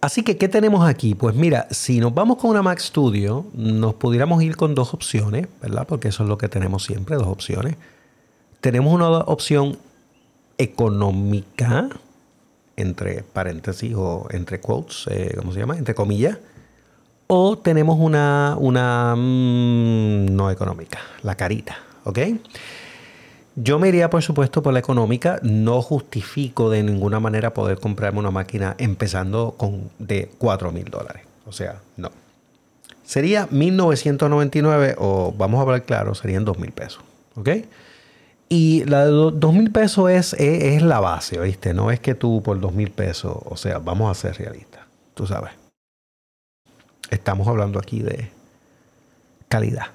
Así 0.00 0.22
que, 0.22 0.36
¿qué 0.36 0.48
tenemos 0.48 0.88
aquí? 0.88 1.14
Pues 1.14 1.34
mira, 1.34 1.66
si 1.70 2.00
nos 2.00 2.14
vamos 2.14 2.36
con 2.36 2.50
una 2.50 2.62
Mac 2.62 2.78
Studio, 2.78 3.46
nos 3.54 3.94
pudiéramos 3.94 4.42
ir 4.42 4.56
con 4.56 4.74
dos 4.74 4.94
opciones, 4.94 5.48
¿verdad? 5.60 5.86
Porque 5.88 6.08
eso 6.08 6.22
es 6.22 6.28
lo 6.28 6.38
que 6.38 6.48
tenemos 6.48 6.84
siempre, 6.84 7.16
dos 7.16 7.26
opciones. 7.26 7.76
Tenemos 8.60 8.92
una 8.92 9.08
opción 9.08 9.78
económica, 10.58 11.88
entre 12.76 13.22
paréntesis 13.22 13.94
o 13.96 14.26
entre 14.30 14.60
quotes, 14.60 15.06
eh, 15.10 15.34
¿cómo 15.36 15.52
se 15.52 15.60
llama? 15.60 15.78
Entre 15.78 15.94
comillas. 15.94 16.38
O 17.26 17.58
tenemos 17.58 17.98
una, 17.98 18.56
una 18.58 19.14
mm, 19.16 20.26
no 20.36 20.50
económica, 20.50 21.00
la 21.22 21.34
carita, 21.34 21.78
¿ok? 22.04 22.18
Yo 23.58 23.78
me 23.78 23.88
iría, 23.88 24.10
por 24.10 24.22
supuesto, 24.22 24.62
por 24.62 24.74
la 24.74 24.78
económica. 24.78 25.40
No 25.42 25.80
justifico 25.80 26.68
de 26.68 26.82
ninguna 26.82 27.20
manera 27.20 27.54
poder 27.54 27.78
comprarme 27.78 28.18
una 28.18 28.30
máquina 28.30 28.74
empezando 28.78 29.54
con 29.56 29.90
de 29.98 30.30
4 30.38 30.72
mil 30.72 30.84
dólares. 30.84 31.22
O 31.46 31.52
sea, 31.52 31.80
no. 31.96 32.10
Sería 33.02 33.48
1999 33.50 34.96
o 34.98 35.32
vamos 35.36 35.58
a 35.58 35.62
hablar 35.62 35.84
claro, 35.84 36.14
serían 36.14 36.44
2 36.44 36.58
mil 36.58 36.72
pesos. 36.72 37.02
¿Ok? 37.34 37.48
Y 38.50 38.84
la 38.84 39.06
de 39.06 39.10
2 39.10 39.54
mil 39.54 39.72
pesos 39.72 40.10
es, 40.10 40.34
es, 40.34 40.82
la 40.82 41.00
base, 41.00 41.38
¿viste? 41.40 41.72
No 41.72 41.90
es 41.90 41.98
que 41.98 42.14
tú 42.14 42.42
por 42.42 42.60
2 42.60 42.74
mil 42.74 42.90
pesos, 42.90 43.38
o 43.44 43.56
sea, 43.56 43.78
vamos 43.78 44.10
a 44.10 44.20
ser 44.20 44.36
realistas. 44.36 44.82
Tú 45.14 45.26
sabes. 45.26 45.52
Estamos 47.10 47.48
hablando 47.48 47.78
aquí 47.78 48.02
de 48.02 48.30
calidad. 49.48 49.86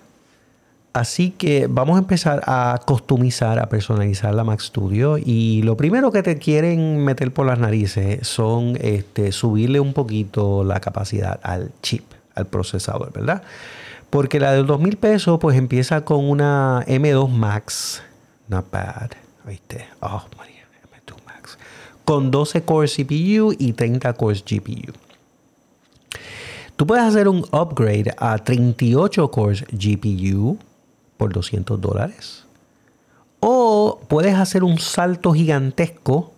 Así 0.94 1.32
que 1.32 1.68
vamos 1.68 1.96
a 1.96 2.00
empezar 2.00 2.42
a 2.48 2.78
customizar, 2.86 3.60
a 3.60 3.70
personalizar 3.70 4.36
la 4.36 4.44
Mac 4.44 4.60
Studio. 4.60 5.18
Y 5.18 5.62
lo 5.62 5.78
primero 5.78 6.12
que 6.12 6.22
te 6.22 6.38
quieren 6.38 7.06
meter 7.06 7.32
por 7.32 7.46
las 7.46 7.60
narices 7.60 8.28
son 8.28 8.78
este, 8.82 9.32
subirle 9.32 9.80
un 9.80 9.94
poquito 9.94 10.66
la 10.66 10.82
capacidad 10.82 11.40
al 11.44 11.72
chip, 11.82 12.04
al 12.36 12.48
procesador, 12.48 13.14
¿verdad? 13.14 13.42
Porque 14.10 14.42
la 14.42 14.52
de 14.52 14.64
2000 14.64 14.98
pesos, 14.98 15.40
pues 15.40 15.58
empieza 15.58 16.04
con 16.04 16.30
una 16.30 16.84
M2 16.86 17.30
Max. 17.30 18.04
Not 18.50 18.70
bad. 18.70 19.12
¿Viste? 19.48 19.88
Oh, 20.02 20.24
María, 20.38 20.66
M2 20.92 21.16
Max. 21.26 21.58
Con 22.04 22.32
12 22.32 22.64
cores 22.64 22.94
CPU 22.98 23.56
y 23.58 23.72
30 23.72 24.12
cores 24.14 24.44
GPU. 24.44 24.92
Tú 26.76 26.86
puedes 26.86 27.06
hacer 27.06 27.30
un 27.30 27.46
upgrade 27.54 28.14
a 28.18 28.38
38 28.38 29.32
cores 29.32 29.64
GPU 29.72 30.58
por 31.22 31.32
200 31.32 31.80
dólares. 31.80 32.46
O 33.42 34.02
puedes 34.08 34.34
hacer 34.34 34.64
un 34.64 34.80
salto 34.80 35.34
gigantesco 35.34 36.34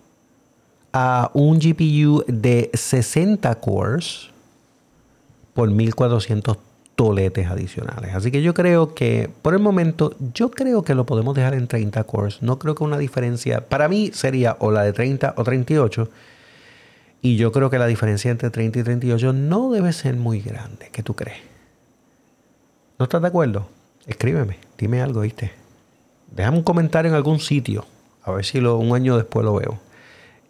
a 0.92 1.32
un 1.34 1.58
GPU 1.58 2.26
de 2.28 2.70
60 2.74 3.56
cores 3.62 4.28
por 5.54 5.72
1400 5.72 6.58
toletes 6.96 7.48
adicionales. 7.48 8.14
Así 8.14 8.30
que 8.30 8.42
yo 8.42 8.54
creo 8.54 8.94
que 8.94 9.30
por 9.42 9.54
el 9.54 9.62
momento, 9.62 10.18
yo 10.34 10.52
creo 10.52 10.84
que 10.84 10.96
lo 10.96 11.06
podemos 11.06 11.34
dejar 11.34 11.54
en 11.54 11.70
30 11.70 12.04
cores. 12.04 12.42
No 12.42 12.60
creo 12.60 12.76
que 12.76 12.84
una 12.84 12.98
diferencia, 12.98 13.66
para 13.66 13.88
mí 13.88 14.12
sería 14.14 14.58
o 14.60 14.70
la 14.72 14.84
de 14.84 14.92
30 14.92 15.36
o 15.38 15.46
38. 15.46 16.10
Y 17.22 17.38
yo 17.38 17.54
creo 17.54 17.70
que 17.70 17.80
la 17.80 17.88
diferencia 17.88 18.32
entre 18.32 18.50
30 18.50 18.80
y 18.80 18.84
38 18.84 19.32
no 19.32 19.72
debe 19.72 19.94
ser 19.94 20.18
muy 20.18 20.42
grande. 20.42 20.90
¿Qué 20.92 21.04
tú 21.04 21.16
crees? 21.16 21.40
¿No 23.00 23.06
estás 23.06 23.22
de 23.22 23.30
acuerdo? 23.30 23.66
Escríbeme, 24.06 24.58
dime 24.78 25.02
algo, 25.02 25.22
¿viste? 25.22 25.52
Déjame 26.32 26.58
un 26.58 26.64
comentario 26.64 27.10
en 27.10 27.16
algún 27.16 27.40
sitio, 27.40 27.86
A 28.24 28.32
ver 28.32 28.46
si 28.46 28.60
un 28.60 28.96
año 28.96 29.18
después 29.18 29.46
lo 29.46 29.56
veo. 29.56 29.80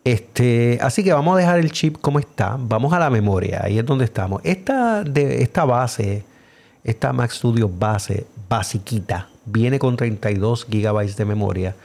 Este, 0.04 0.78
así 0.82 1.04
que 1.04 1.14
vamos 1.14 1.36
a 1.36 1.40
dejar 1.40 1.60
el 1.60 1.72
chip 1.72 1.98
como 2.00 2.20
está. 2.20 2.58
Vamos 2.60 2.94
a 2.94 3.00
la 3.00 3.10
memoria. 3.10 3.62
Ahí 3.64 3.80
es 3.80 3.86
donde 3.86 4.06
estamos. 4.06 4.42
Esta, 4.44 5.04
de, 5.04 5.42
esta 5.42 5.66
base, 5.66 6.24
esta 6.84 7.14
Mac 7.14 7.32
Studio 7.32 7.70
base, 7.70 8.26
basiquita, 8.50 9.30
viene 9.46 9.80
con 9.80 9.96
32 9.98 10.68
GB 10.70 11.16
de 11.16 11.26
memoria. 11.26 11.76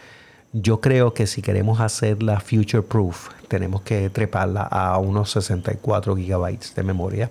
Yo 0.53 0.81
creo 0.81 1.15
que 1.15 1.27
si 1.27 1.43
queremos 1.43 1.81
hacerla 1.81 2.41
future 2.41 2.83
proof, 2.83 3.29
tenemos 3.49 3.83
que 3.83 4.11
treparla 4.11 4.63
a 4.63 4.99
unos 4.99 5.31
64 5.31 6.15
GB 6.15 6.59
de 6.75 6.83
memoria 6.83 7.31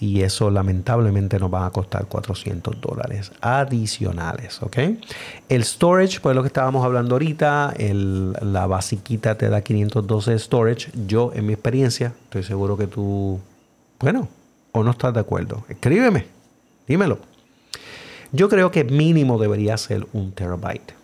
y 0.00 0.22
eso 0.22 0.50
lamentablemente 0.50 1.38
nos 1.38 1.52
va 1.52 1.66
a 1.66 1.70
costar 1.70 2.06
400 2.06 2.80
dólares 2.80 3.32
adicionales, 3.42 4.62
¿ok? 4.62 4.78
El 5.50 5.62
storage, 5.62 6.20
pues 6.20 6.34
lo 6.34 6.42
que 6.42 6.46
estábamos 6.46 6.84
hablando 6.86 7.16
ahorita, 7.16 7.74
la 7.76 8.66
basiquita 8.66 9.36
te 9.36 9.50
da 9.50 9.60
512 9.60 10.38
storage. 10.38 10.90
Yo, 11.06 11.32
en 11.34 11.44
mi 11.46 11.52
experiencia, 11.52 12.14
estoy 12.24 12.42
seguro 12.42 12.78
que 12.78 12.86
tú, 12.86 13.38
bueno, 14.00 14.26
o 14.72 14.82
no 14.82 14.90
estás 14.90 15.12
de 15.12 15.20
acuerdo. 15.20 15.64
Escríbeme, 15.68 16.26
dímelo. 16.88 17.18
Yo 18.32 18.48
creo 18.48 18.70
que 18.70 18.84
mínimo 18.84 19.38
debería 19.38 19.76
ser 19.76 20.06
un 20.14 20.32
terabyte. 20.32 20.94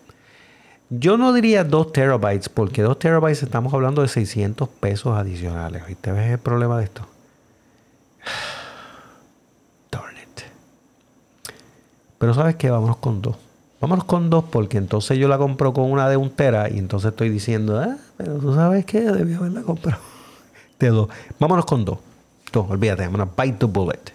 Yo 0.89 1.17
no 1.17 1.33
diría 1.33 1.63
2 1.63 1.91
terabytes, 1.91 2.49
porque 2.49 2.81
2 2.81 2.97
terabytes 2.97 3.43
estamos 3.43 3.73
hablando 3.73 4.01
de 4.01 4.07
600 4.07 4.69
pesos 4.69 5.15
adicionales. 5.15 5.83
¿Te 6.01 6.11
ves 6.11 6.31
el 6.31 6.39
problema 6.39 6.79
de 6.79 6.85
esto? 6.85 7.05
Pero 12.17 12.33
sabes 12.33 12.55
qué, 12.55 12.69
vámonos 12.69 12.97
con 12.97 13.21
dos. 13.21 13.35
Vámonos 13.79 14.05
con 14.05 14.29
dos 14.29 14.43
porque 14.51 14.77
entonces 14.77 15.17
yo 15.19 15.27
la 15.27 15.37
compro 15.37 15.71
con 15.71 15.91
una 15.91 16.09
de 16.09 16.17
un 16.17 16.31
tera 16.31 16.69
y 16.69 16.79
entonces 16.79 17.11
estoy 17.11 17.29
diciendo, 17.29 17.79
ah, 17.79 17.97
pero 18.17 18.37
tú 18.37 18.55
sabes 18.55 18.85
qué, 18.85 19.01
debí 19.01 19.35
haberla 19.35 19.61
comprado 19.61 20.01
de 20.79 20.89
dos. 20.89 21.09
Vámonos 21.39 21.65
con 21.65 21.85
dos. 21.85 21.99
Dos, 22.51 22.69
olvídate, 22.69 23.03
vámonos, 23.03 23.29
bite 23.35 23.57
the 23.59 23.65
bullet. 23.65 24.13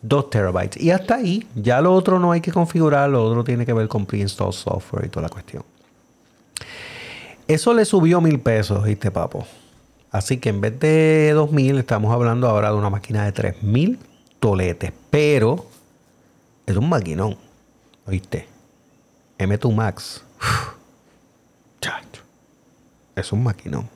Dos 0.00 0.30
terabytes. 0.30 0.80
Y 0.80 0.92
hasta 0.92 1.16
ahí, 1.16 1.48
ya 1.56 1.80
lo 1.80 1.92
otro 1.92 2.20
no 2.20 2.30
hay 2.30 2.40
que 2.40 2.52
configurar, 2.52 3.10
lo 3.10 3.24
otro 3.24 3.42
tiene 3.42 3.66
que 3.66 3.72
ver 3.72 3.88
con 3.88 4.06
pre-install 4.06 4.52
software 4.52 5.06
y 5.06 5.08
toda 5.08 5.24
la 5.24 5.28
cuestión. 5.28 5.64
Eso 7.48 7.74
le 7.74 7.84
subió 7.84 8.20
mil 8.20 8.38
pesos, 8.38 8.84
¿viste, 8.84 9.10
papo? 9.10 9.46
Así 10.12 10.38
que 10.38 10.50
en 10.50 10.60
vez 10.60 10.78
de 10.78 11.32
dos 11.34 11.50
mil, 11.50 11.78
estamos 11.78 12.12
hablando 12.12 12.46
ahora 12.46 12.70
de 12.70 12.76
una 12.76 12.90
máquina 12.90 13.24
de 13.24 13.32
tres 13.32 13.62
mil 13.62 13.98
toletes. 14.38 14.92
Pero 15.10 15.66
es 16.68 16.76
un 16.76 16.88
maquinón. 16.88 17.36
¿Oíste? 18.06 18.46
M2 19.38 19.74
Max. 19.74 20.22
Chacho. 21.80 22.22
Es 23.16 23.32
un 23.32 23.42
maquinón. 23.42 23.88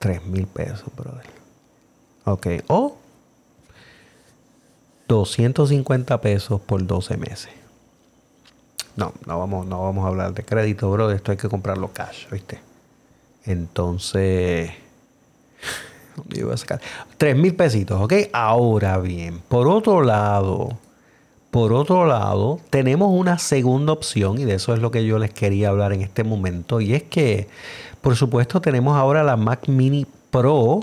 3 0.00 0.24
mil 0.26 0.48
pesos, 0.48 0.84
brother. 0.96 1.26
Ok. 2.24 2.46
O 2.66 2.96
250 5.06 6.20
pesos 6.20 6.60
por 6.60 6.84
12 6.84 7.16
meses. 7.16 7.50
No, 8.96 9.12
no 9.26 9.38
vamos, 9.38 9.64
no 9.66 9.82
vamos 9.82 10.04
a 10.04 10.08
hablar 10.08 10.34
de 10.34 10.44
crédito, 10.44 10.90
bro. 10.90 11.12
Esto 11.12 11.30
hay 11.30 11.38
que 11.38 11.48
comprarlo 11.48 11.92
cash, 11.92 12.26
¿oíste? 12.32 12.60
Entonces. 13.44 14.72
Sacar 16.56 16.80
3 17.18 17.36
mil 17.36 17.54
pesitos, 17.54 18.00
¿ok? 18.00 18.12
Ahora 18.32 18.98
bien, 18.98 19.40
por 19.48 19.68
otro 19.68 20.02
lado, 20.02 20.78
por 21.50 21.72
otro 21.72 22.04
lado, 22.04 22.58
tenemos 22.70 23.10
una 23.12 23.38
segunda 23.38 23.92
opción 23.92 24.38
y 24.38 24.44
de 24.44 24.54
eso 24.54 24.74
es 24.74 24.80
lo 24.80 24.90
que 24.90 25.06
yo 25.06 25.18
les 25.18 25.32
quería 25.32 25.68
hablar 25.68 25.92
en 25.92 26.02
este 26.02 26.24
momento 26.24 26.80
y 26.80 26.94
es 26.94 27.04
que, 27.04 27.48
por 28.00 28.16
supuesto, 28.16 28.60
tenemos 28.60 28.96
ahora 28.96 29.22
la 29.22 29.36
Mac 29.36 29.68
Mini 29.68 30.06
Pro 30.30 30.80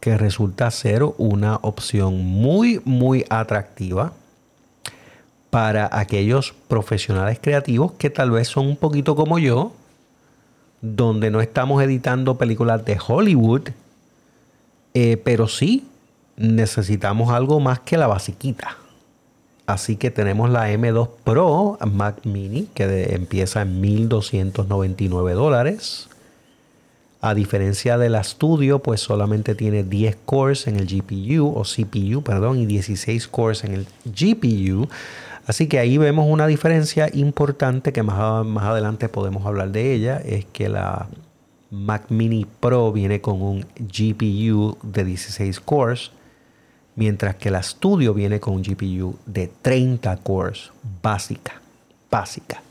que 0.00 0.18
resulta 0.18 0.70
ser 0.70 1.02
una 1.16 1.56
opción 1.62 2.26
muy, 2.26 2.82
muy 2.84 3.24
atractiva 3.30 4.12
para 5.48 5.88
aquellos 5.90 6.52
profesionales 6.68 7.38
creativos 7.40 7.92
que 7.92 8.10
tal 8.10 8.32
vez 8.32 8.48
son 8.48 8.66
un 8.66 8.76
poquito 8.76 9.16
como 9.16 9.38
yo, 9.38 9.72
donde 10.82 11.30
no 11.30 11.40
estamos 11.40 11.82
editando 11.82 12.36
películas 12.36 12.84
de 12.84 12.98
Hollywood, 13.06 13.70
eh, 14.94 15.20
pero 15.22 15.48
sí 15.48 15.86
necesitamos 16.36 17.30
algo 17.30 17.60
más 17.60 17.80
que 17.80 17.96
la 17.96 18.06
basiquita. 18.06 18.78
Así 19.66 19.96
que 19.96 20.10
tenemos 20.10 20.50
la 20.50 20.70
M2 20.70 21.08
Pro 21.24 21.78
Mac 21.90 22.24
Mini 22.24 22.68
que 22.74 23.14
empieza 23.14 23.62
en 23.62 23.80
1299 23.80 25.32
dólares. 25.32 26.08
A 27.22 27.34
diferencia 27.34 27.96
de 27.96 28.10
la 28.10 28.22
Studio, 28.22 28.80
pues 28.80 29.00
solamente 29.00 29.54
tiene 29.54 29.82
10 29.82 30.16
cores 30.26 30.66
en 30.66 30.76
el 30.76 30.86
GPU 30.86 31.46
o 31.56 31.62
CPU, 31.62 32.22
perdón, 32.22 32.58
y 32.58 32.66
16 32.66 33.26
cores 33.28 33.64
en 33.64 33.72
el 33.72 33.86
GPU. 34.04 34.86
Así 35.46 35.66
que 35.66 35.78
ahí 35.78 35.96
vemos 35.96 36.26
una 36.28 36.46
diferencia 36.46 37.08
importante 37.14 37.94
que 37.94 38.02
más, 38.02 38.44
más 38.44 38.64
adelante 38.64 39.08
podemos 39.08 39.46
hablar 39.46 39.70
de 39.70 39.94
ella. 39.94 40.18
Es 40.18 40.44
que 40.44 40.68
la 40.68 41.06
Mac 41.74 42.10
Mini 42.10 42.46
Pro 42.46 42.92
viene 42.92 43.20
con 43.20 43.42
un 43.42 43.66
GPU 43.78 44.78
de 44.82 45.04
16 45.04 45.60
cores, 45.60 46.12
mientras 46.94 47.34
que 47.36 47.50
la 47.50 47.62
Studio 47.62 48.14
viene 48.14 48.38
con 48.38 48.54
un 48.54 48.62
GPU 48.62 49.16
de 49.26 49.50
30 49.60 50.16
cores, 50.18 50.70
básica, 51.02 51.60
básica, 52.10 52.62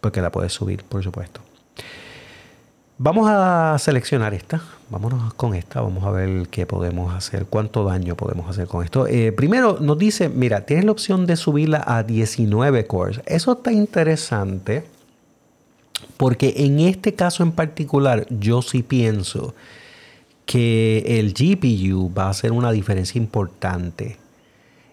porque 0.00 0.22
la 0.22 0.32
puedes 0.32 0.52
subir, 0.52 0.82
por 0.84 1.02
supuesto. 1.02 1.40
Vamos 2.96 3.28
a 3.28 3.76
seleccionar 3.78 4.34
esta. 4.34 4.62
Vámonos 4.88 5.34
con 5.34 5.54
esta. 5.54 5.80
Vamos 5.80 6.04
a 6.04 6.10
ver 6.12 6.48
qué 6.48 6.64
podemos 6.64 7.12
hacer, 7.12 7.46
cuánto 7.46 7.84
daño 7.84 8.14
podemos 8.14 8.48
hacer 8.48 8.68
con 8.68 8.84
esto. 8.84 9.08
Eh, 9.08 9.32
primero 9.32 9.78
nos 9.80 9.98
dice, 9.98 10.28
mira, 10.28 10.60
tienes 10.64 10.84
la 10.84 10.92
opción 10.92 11.26
de 11.26 11.36
subirla 11.36 11.82
a 11.84 12.04
19 12.04 12.86
cores. 12.86 13.20
Eso 13.26 13.52
está 13.54 13.72
interesante 13.72 14.84
porque 16.16 16.54
en 16.58 16.80
este 16.80 17.14
caso 17.14 17.42
en 17.42 17.52
particular, 17.52 18.26
yo 18.30 18.62
sí 18.62 18.82
pienso 18.82 19.54
que 20.46 21.18
el 21.18 21.32
GPU 21.32 22.12
va 22.12 22.24
a 22.24 22.30
hacer 22.30 22.52
una 22.52 22.72
diferencia 22.72 23.18
importante. 23.18 24.18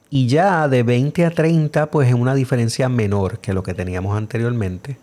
Y 0.09 0.27
ya 0.27 0.67
de 0.67 0.83
20 0.83 1.25
a 1.25 1.31
30, 1.31 1.89
pues 1.89 2.09
es 2.09 2.13
una 2.13 2.35
diferencia 2.35 2.89
menor 2.89 3.39
que 3.39 3.53
lo 3.53 3.63
que 3.63 3.73
teníamos 3.73 4.17
anteriormente. 4.17 4.97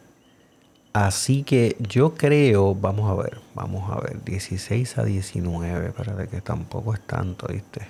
Así 0.92 1.44
que 1.44 1.76
yo 1.78 2.14
creo, 2.14 2.74
vamos 2.74 3.10
a 3.10 3.22
ver, 3.22 3.40
vamos 3.54 3.90
a 3.90 4.00
ver, 4.00 4.22
16 4.24 4.98
a 4.98 5.04
19, 5.04 5.92
para 5.92 6.26
que 6.26 6.40
tampoco 6.40 6.94
es 6.94 7.00
tanto, 7.00 7.46
¿viste? 7.46 7.86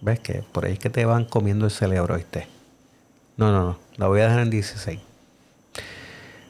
¿Ves 0.00 0.20
que 0.20 0.42
por 0.52 0.66
ahí 0.66 0.74
es 0.74 0.78
que 0.78 0.90
te 0.90 1.04
van 1.04 1.24
comiendo 1.24 1.64
el 1.64 1.70
cerebro, 1.70 2.16
¿viste? 2.16 2.46
No, 3.36 3.50
no, 3.52 3.64
no, 3.64 3.78
la 3.96 4.08
voy 4.08 4.20
a 4.20 4.24
dejar 4.24 4.40
en 4.40 4.50
16. 4.50 5.00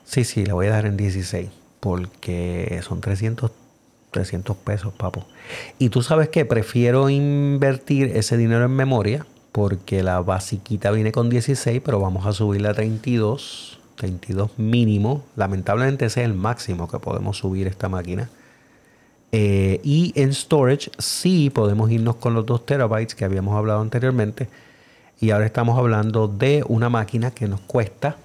Sí, 0.07 0.25
sí, 0.25 0.47
la 0.47 0.55
voy 0.55 0.69
a 0.69 0.71
dar 0.71 0.87
en 0.87 0.97
16 0.97 1.51
porque 1.81 2.81
son 2.83 3.01
300, 3.01 3.51
300 4.13 4.57
pesos, 4.57 4.95
papo. 4.95 5.27
Y 5.79 5.91
tú 5.91 6.01
sabes 6.03 6.29
que 6.29 6.45
prefiero 6.45 7.11
invertir 7.11 8.17
ese 8.17 8.37
dinero 8.37 8.65
en 8.65 8.71
memoria 8.71 9.27
porque 9.51 10.03
la 10.03 10.21
basiquita 10.21 10.93
viene 10.93 11.11
con 11.13 11.29
16, 11.29 11.83
pero 11.85 12.01
vamos 12.01 12.25
a 12.25 12.33
subirla 12.33 12.71
a 12.71 12.75
32, 12.75 13.81
32 13.97 14.59
mínimo. 14.59 15.25
Lamentablemente 15.35 16.07
ese 16.07 16.21
es 16.21 16.27
el 16.27 16.35
máximo 16.35 16.89
que 16.89 17.01
podemos 17.01 17.39
subir 17.39 17.67
esta 17.67 17.89
máquina. 17.89 18.31
Eh, 19.33 19.81
y 19.83 20.13
en 20.15 20.33
storage 20.33 20.91
sí 20.99 21.51
podemos 21.51 21.91
irnos 21.91 22.17
con 22.17 22.33
los 22.33 22.47
2 22.47 22.65
terabytes 22.65 23.17
que 23.17 23.25
habíamos 23.25 23.57
hablado 23.57 23.81
anteriormente. 23.81 24.49
Y 25.21 25.31
ahora 25.31 25.47
estamos 25.47 25.77
hablando 25.77 26.29
de 26.29 26.65
una 26.69 26.89
máquina 26.91 27.33
que 27.33 27.49
nos 27.49 27.61
cuesta 27.61 28.17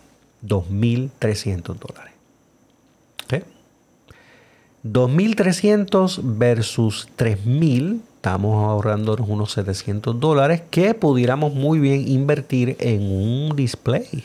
2.300 0.44 1.78
dólares. 1.78 2.12
2.300 4.84 6.22
versus 6.24 7.08
3.000, 7.16 8.02
estamos 8.16 8.68
ahorrándonos 8.68 9.30
unos 9.30 9.52
700 9.52 10.20
dólares 10.20 10.64
que 10.72 10.96
pudiéramos 10.96 11.54
muy 11.54 11.78
bien 11.80 12.08
invertir 12.08 12.78
en 12.80 13.04
un 13.04 13.56
display. 13.56 14.24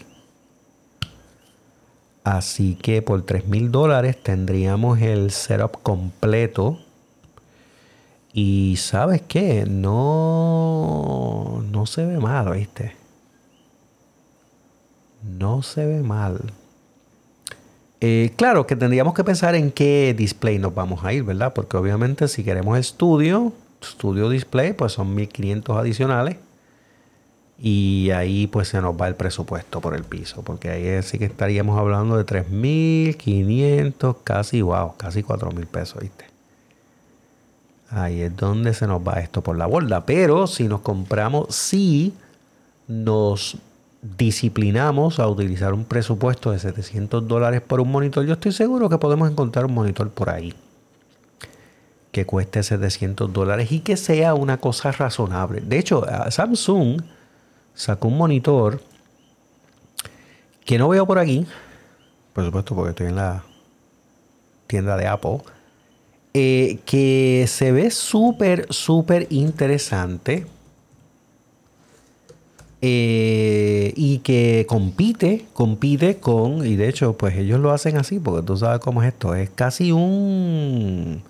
Así 2.25 2.75
que 2.75 3.03
por 3.03 3.25
3.000 3.27 3.71
dólares 3.71 4.21
tendríamos 4.23 5.01
el 5.01 5.31
setup 5.31 5.83
completo. 5.83 6.79
Y 8.33 8.77
sabes 8.79 9.23
qué, 9.29 9.65
no, 9.67 11.63
no 11.71 11.87
se 11.87 12.05
ve 12.05 12.19
mal, 12.19 12.51
¿viste? 12.53 12.97
No 15.23 15.63
se 15.63 15.87
ve 15.87 16.03
mal. 16.03 16.53
Eh, 18.01 18.33
claro 18.37 18.67
que 18.67 18.77
tendríamos 18.77 19.15
que 19.15 19.25
pensar 19.25 19.55
en 19.55 19.71
qué 19.71 20.15
display 20.17 20.59
nos 20.59 20.75
vamos 20.75 21.05
a 21.05 21.13
ir, 21.13 21.25
¿verdad? 21.25 21.53
Porque 21.55 21.77
obviamente 21.77 22.29
si 22.29 22.45
queremos 22.45 22.79
estudio, 22.79 23.53
estudio 23.81 24.29
display, 24.29 24.73
pues 24.75 24.93
son 24.93 25.15
1500 25.15 25.77
adicionales. 25.77 26.37
Y 27.59 28.11
ahí 28.11 28.47
pues 28.49 28.69
se 28.69 28.83
nos 28.83 29.01
va 29.01 29.09
el 29.09 29.15
presupuesto 29.15 29.81
por 29.81 29.95
el 29.95 30.05
piso, 30.05 30.43
porque 30.43 30.69
ahí 30.69 31.03
sí 31.03 31.19
que 31.19 31.25
estaríamos 31.25 31.79
hablando 31.79 32.19
de 32.19 32.27
3.500, 32.27 34.17
casi, 34.23 34.61
wow, 34.61 34.95
casi 34.99 35.23
4.000 35.23 35.67
pesos, 35.67 36.03
¿viste? 36.03 36.27
Ahí 37.89 38.21
es 38.21 38.37
donde 38.37 38.75
se 38.75 38.87
nos 38.87 39.01
va 39.01 39.21
esto 39.21 39.43
por 39.43 39.57
la 39.57 39.67
borda. 39.67 40.05
Pero 40.05 40.47
si 40.47 40.69
nos 40.69 40.81
compramos, 40.81 41.55
si 41.55 42.13
nos 42.89 43.57
disciplinamos 44.03 45.19
a 45.19 45.29
utilizar 45.29 45.75
un 45.75 45.85
presupuesto 45.85 46.53
de 46.53 46.59
700 46.59 47.27
dólares 47.27 47.61
por 47.61 47.81
un 47.81 47.91
monitor, 47.91 48.25
yo 48.25 48.35
estoy 48.35 48.53
seguro 48.53 48.89
que 48.89 48.99
podemos 48.99 49.31
encontrar 49.31 49.67
un 49.67 49.75
monitor 49.75 50.11
por 50.11 50.31
ahí 50.31 50.55
que 52.17 52.25
cueste 52.25 52.63
700 52.63 53.31
dólares 53.31 53.71
y 53.73 53.81
que 53.81 53.99
sea 53.99 54.33
una 54.33 54.57
cosa 54.57 54.91
razonable. 54.91 55.61
De 55.61 55.79
hecho, 55.79 56.03
Samsung 56.31 57.03
sacó 57.75 58.09
un 58.09 58.17
monitor 58.17 58.81
que 60.65 60.79
no 60.79 60.89
veo 60.89 61.07
por 61.07 61.19
aquí, 61.19 61.47
por 62.33 62.47
supuesto 62.47 62.75
porque 62.75 62.91
estoy 62.91 63.09
en 63.09 63.17
la 63.17 63.45
tienda 64.67 64.97
de 64.97 65.07
Apple, 65.07 65.41
eh, 66.33 66.79
que 66.87 67.45
se 67.49 67.71
ve 67.73 67.91
súper, 67.91 68.67
súper 68.71 69.27
interesante 69.29 70.47
eh, 72.83 73.93
y 73.97 74.19
que 74.19 74.67
compite, 74.69 75.47
compite 75.55 76.19
con, 76.19 76.67
y 76.67 76.77
de 76.77 76.89
hecho, 76.89 77.17
pues 77.17 77.37
ellos 77.37 77.61
lo 77.61 77.73
hacen 77.73 77.97
así, 77.97 78.19
porque 78.19 78.47
tú 78.47 78.57
sabes 78.57 78.81
cómo 78.81 79.03
es 79.03 79.09
esto, 79.09 79.35
es 79.35 79.51
casi 79.51 79.93
un, 79.93 81.23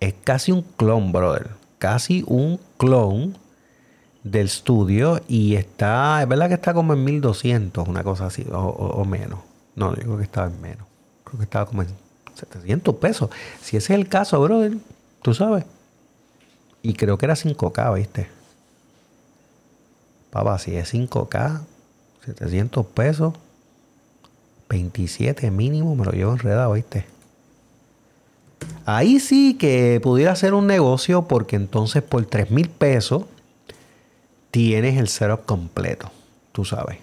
es 0.00 0.14
casi 0.24 0.52
un 0.52 0.62
clon, 0.62 1.10
brother, 1.12 1.50
casi 1.78 2.24
un 2.26 2.60
clon 2.76 3.36
del 4.22 4.46
estudio 4.46 5.20
y 5.28 5.56
está, 5.56 6.22
es 6.22 6.28
verdad 6.28 6.48
que 6.48 6.54
está 6.54 6.74
como 6.74 6.92
en 6.92 7.04
1200, 7.04 7.88
una 7.88 8.04
cosa 8.04 8.26
así, 8.26 8.46
o, 8.52 9.04
menos. 9.04 9.40
No, 9.74 9.94
digo 9.94 10.16
que 10.16 10.24
estaba 10.24 10.48
en 10.48 10.60
menos. 10.60 10.86
Creo 11.24 11.38
que 11.38 11.44
estaba 11.44 11.66
como 11.66 11.82
en 11.82 11.88
700 12.34 12.96
pesos. 12.96 13.30
Si 13.60 13.76
ese 13.76 13.94
es 13.94 13.98
el 13.98 14.08
caso, 14.08 14.40
brother, 14.40 14.76
tú 15.22 15.34
sabes. 15.34 15.64
Y 16.82 16.94
creo 16.94 17.16
que 17.18 17.26
era 17.26 17.34
5K, 17.34 17.94
¿viste? 17.94 18.37
Papá, 20.38 20.56
si 20.60 20.76
es 20.76 20.94
5K, 20.94 21.62
700 22.24 22.86
pesos, 22.86 23.34
27 24.68 25.50
mínimo, 25.50 25.96
me 25.96 26.04
lo 26.04 26.12
llevo 26.12 26.30
enredado, 26.30 26.74
¿viste? 26.74 27.06
Ahí 28.86 29.18
sí 29.18 29.54
que 29.58 29.98
pudiera 30.00 30.36
ser 30.36 30.54
un 30.54 30.68
negocio 30.68 31.22
porque 31.22 31.56
entonces 31.56 32.04
por 32.04 32.24
3 32.24 32.52
mil 32.52 32.70
pesos 32.70 33.24
tienes 34.52 34.96
el 34.96 35.08
setup 35.08 35.44
completo, 35.44 36.08
tú 36.52 36.64
sabes. 36.64 36.98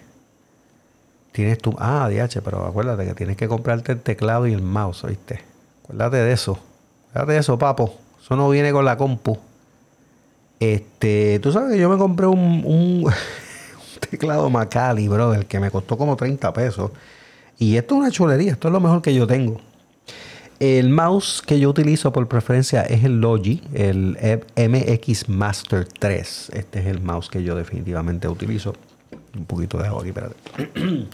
Tienes 1.32 1.58
tu... 1.58 1.76
Ah, 1.78 2.08
DH, 2.08 2.40
pero 2.42 2.64
acuérdate 2.64 3.04
que 3.04 3.12
tienes 3.12 3.36
que 3.36 3.48
comprarte 3.48 3.92
el 3.92 4.00
teclado 4.00 4.46
y 4.46 4.54
el 4.54 4.62
mouse, 4.62 5.04
¿viste? 5.06 5.40
Acuérdate 5.84 6.16
de 6.16 6.32
eso. 6.32 6.58
Acuérdate 7.10 7.32
de 7.34 7.38
eso, 7.40 7.58
papo. 7.58 7.98
Eso 8.18 8.34
no 8.34 8.48
viene 8.48 8.72
con 8.72 8.86
la 8.86 8.96
compu. 8.96 9.36
Este, 10.58 11.38
tú 11.40 11.52
sabes 11.52 11.72
que 11.72 11.78
yo 11.78 11.88
me 11.88 11.98
compré 11.98 12.26
un, 12.26 12.62
un, 12.64 13.12
teclado 14.10 14.48
Macali, 14.50 15.08
brother, 15.08 15.46
que 15.46 15.60
me 15.60 15.70
costó 15.70 15.96
como 15.98 16.16
30 16.16 16.52
pesos. 16.52 16.90
Y 17.58 17.76
esto 17.76 17.94
es 17.94 18.00
una 18.00 18.10
chulería, 18.10 18.52
esto 18.52 18.68
es 18.68 18.72
lo 18.72 18.80
mejor 18.80 19.02
que 19.02 19.14
yo 19.14 19.26
tengo. 19.26 19.60
El 20.58 20.88
mouse 20.88 21.42
que 21.46 21.60
yo 21.60 21.68
utilizo 21.68 22.12
por 22.12 22.26
preferencia 22.28 22.82
es 22.82 23.04
el 23.04 23.20
Logi, 23.20 23.62
el 23.74 24.16
MX 24.56 25.28
Master 25.28 25.86
3. 25.86 26.50
Este 26.54 26.80
es 26.80 26.86
el 26.86 27.02
mouse 27.02 27.28
que 27.28 27.42
yo 27.42 27.54
definitivamente 27.54 28.26
utilizo. 28.26 28.74
Un 29.36 29.44
poquito 29.44 29.76
de 29.76 29.88
aquí, 29.88 30.08
espérate. 30.08 30.36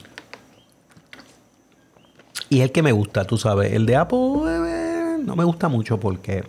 y 2.51 2.61
el 2.61 2.71
que 2.71 2.83
me 2.83 2.93
gusta, 2.93 3.25
tú 3.25 3.37
sabes. 3.37 3.73
El 3.73 3.85
de 3.85 3.97
Apple 3.97 4.19
eh, 4.47 5.19
no 5.25 5.35
me 5.35 5.43
gusta 5.43 5.69
mucho 5.69 5.99
porque 5.99 6.45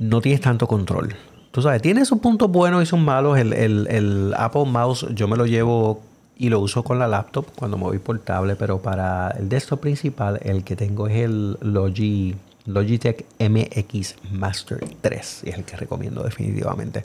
no 0.00 0.20
tienes 0.20 0.40
tanto 0.40 0.66
control. 0.66 1.14
Tú 1.52 1.62
sabes, 1.62 1.80
tiene 1.80 2.04
sus 2.04 2.18
puntos 2.18 2.50
buenos 2.50 2.82
y 2.82 2.86
sus 2.86 2.98
malos. 2.98 3.38
El, 3.38 3.52
el 3.52 4.34
Apple 4.36 4.64
Mouse 4.66 5.06
yo 5.14 5.28
me 5.28 5.36
lo 5.36 5.46
llevo 5.46 6.02
y 6.40 6.48
lo 6.48 6.58
uso 6.58 6.82
con 6.82 6.98
la 6.98 7.06
laptop 7.06 7.44
cuando 7.54 7.76
me 7.76 7.84
voy 7.84 7.98
por 7.98 8.18
tablet, 8.18 8.56
pero 8.58 8.80
para 8.80 9.30
el 9.32 9.48
desktop 9.48 9.80
principal 9.80 10.40
el 10.42 10.64
que 10.64 10.74
tengo 10.74 11.06
es 11.06 11.16
el 11.16 11.58
Logi, 11.60 12.34
Logitech 12.64 13.26
MX 13.38 14.14
Master 14.32 14.82
3 15.02 15.42
y 15.44 15.50
es 15.50 15.58
el 15.58 15.64
que 15.64 15.76
recomiendo 15.76 16.22
definitivamente. 16.22 17.04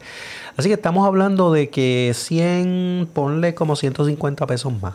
Así 0.55 0.69
que 0.69 0.75
estamos 0.75 1.05
hablando 1.05 1.51
de 1.51 1.69
que 1.69 2.13
100, 2.15 3.10
ponle 3.13 3.53
como 3.55 3.75
150 3.75 4.47
pesos 4.47 4.81
más 4.81 4.93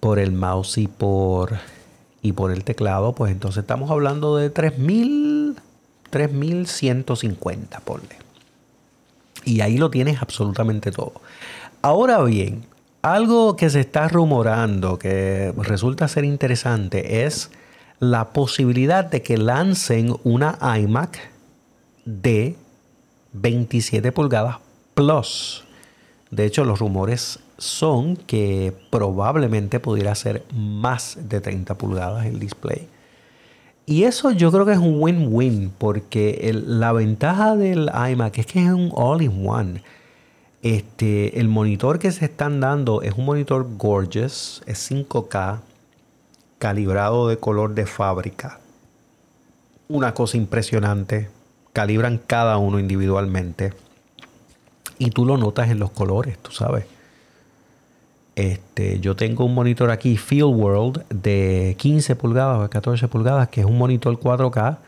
por 0.00 0.18
el 0.18 0.32
mouse 0.32 0.78
y 0.78 0.88
por, 0.88 1.58
y 2.22 2.32
por 2.32 2.50
el 2.50 2.64
teclado, 2.64 3.14
pues 3.14 3.30
entonces 3.30 3.62
estamos 3.62 3.90
hablando 3.90 4.36
de 4.36 4.50
3000, 4.50 5.25
3150, 6.10 7.80
ponle. 7.80 8.16
Y 9.44 9.60
ahí 9.60 9.78
lo 9.78 9.90
tienes 9.90 10.20
absolutamente 10.20 10.90
todo. 10.90 11.20
Ahora 11.82 12.22
bien, 12.22 12.64
algo 13.02 13.56
que 13.56 13.70
se 13.70 13.80
está 13.80 14.08
rumorando 14.08 14.98
que 14.98 15.52
resulta 15.56 16.08
ser 16.08 16.24
interesante 16.24 17.24
es 17.24 17.50
la 18.00 18.32
posibilidad 18.32 19.04
de 19.04 19.22
que 19.22 19.38
lancen 19.38 20.16
una 20.24 20.58
iMac 20.78 21.30
de 22.04 22.56
27 23.32 24.12
pulgadas 24.12 24.58
Plus. 24.94 25.64
De 26.30 26.46
hecho, 26.46 26.64
los 26.64 26.78
rumores 26.78 27.38
son 27.58 28.16
que 28.16 28.72
probablemente 28.90 29.78
pudiera 29.78 30.14
ser 30.14 30.42
más 30.52 31.18
de 31.28 31.40
30 31.40 31.76
pulgadas 31.76 32.26
el 32.26 32.40
display. 32.40 32.88
Y 33.88 34.02
eso 34.02 34.32
yo 34.32 34.50
creo 34.50 34.66
que 34.66 34.72
es 34.72 34.78
un 34.78 35.00
win-win 35.00 35.72
porque 35.78 36.52
la 36.66 36.92
ventaja 36.92 37.54
del 37.54 37.88
iMac 38.10 38.36
es 38.38 38.46
que 38.46 38.64
es 38.64 38.72
un 38.72 38.90
all-in-one. 38.92 39.80
Este, 40.62 41.38
el 41.38 41.46
monitor 41.46 42.00
que 42.00 42.10
se 42.10 42.24
están 42.24 42.58
dando 42.58 43.02
es 43.02 43.14
un 43.14 43.24
monitor 43.24 43.64
gorgeous, 43.76 44.64
es 44.66 44.90
5K, 44.90 45.60
calibrado 46.58 47.28
de 47.28 47.38
color 47.38 47.74
de 47.74 47.86
fábrica. 47.86 48.58
Una 49.86 50.14
cosa 50.14 50.36
impresionante. 50.36 51.30
Calibran 51.72 52.18
cada 52.18 52.58
uno 52.58 52.80
individualmente. 52.80 53.72
Y 54.98 55.10
tú 55.10 55.24
lo 55.24 55.36
notas 55.36 55.70
en 55.70 55.78
los 55.78 55.92
colores, 55.92 56.38
tú 56.38 56.50
sabes. 56.50 56.86
Este, 58.36 59.00
yo 59.00 59.16
tengo 59.16 59.46
un 59.46 59.54
monitor 59.54 59.90
aquí, 59.90 60.18
Field 60.18 60.54
World, 60.54 61.04
de 61.08 61.74
15 61.78 62.16
pulgadas 62.16 62.66
o 62.66 62.70
14 62.70 63.08
pulgadas, 63.08 63.48
que 63.48 63.62
es 63.62 63.66
un 63.66 63.78
monitor 63.78 64.18
4K 64.20 64.78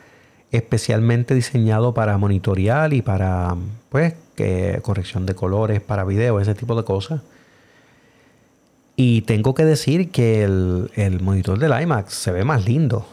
especialmente 0.51 1.35
diseñado 1.35 1.93
para 1.93 2.17
monitorear 2.19 2.93
y 2.93 3.03
para, 3.03 3.57
pues, 3.89 4.15
corrección 4.83 5.27
de 5.27 5.35
colores, 5.35 5.81
para 5.81 6.05
video, 6.05 6.41
ese 6.41 6.55
tipo 6.55 6.75
de 6.75 6.85
cosas. 6.85 7.23
Y 8.97 9.23
tengo 9.23 9.55
que 9.55 9.65
decir 9.65 10.11
que 10.11 10.45
el, 10.45 11.21
monitor 11.21 11.59
del 11.59 11.81
iMac 11.83 12.09
se 12.09 12.33
ve 12.33 12.45
más 12.45 12.65
lindo. 12.67 13.07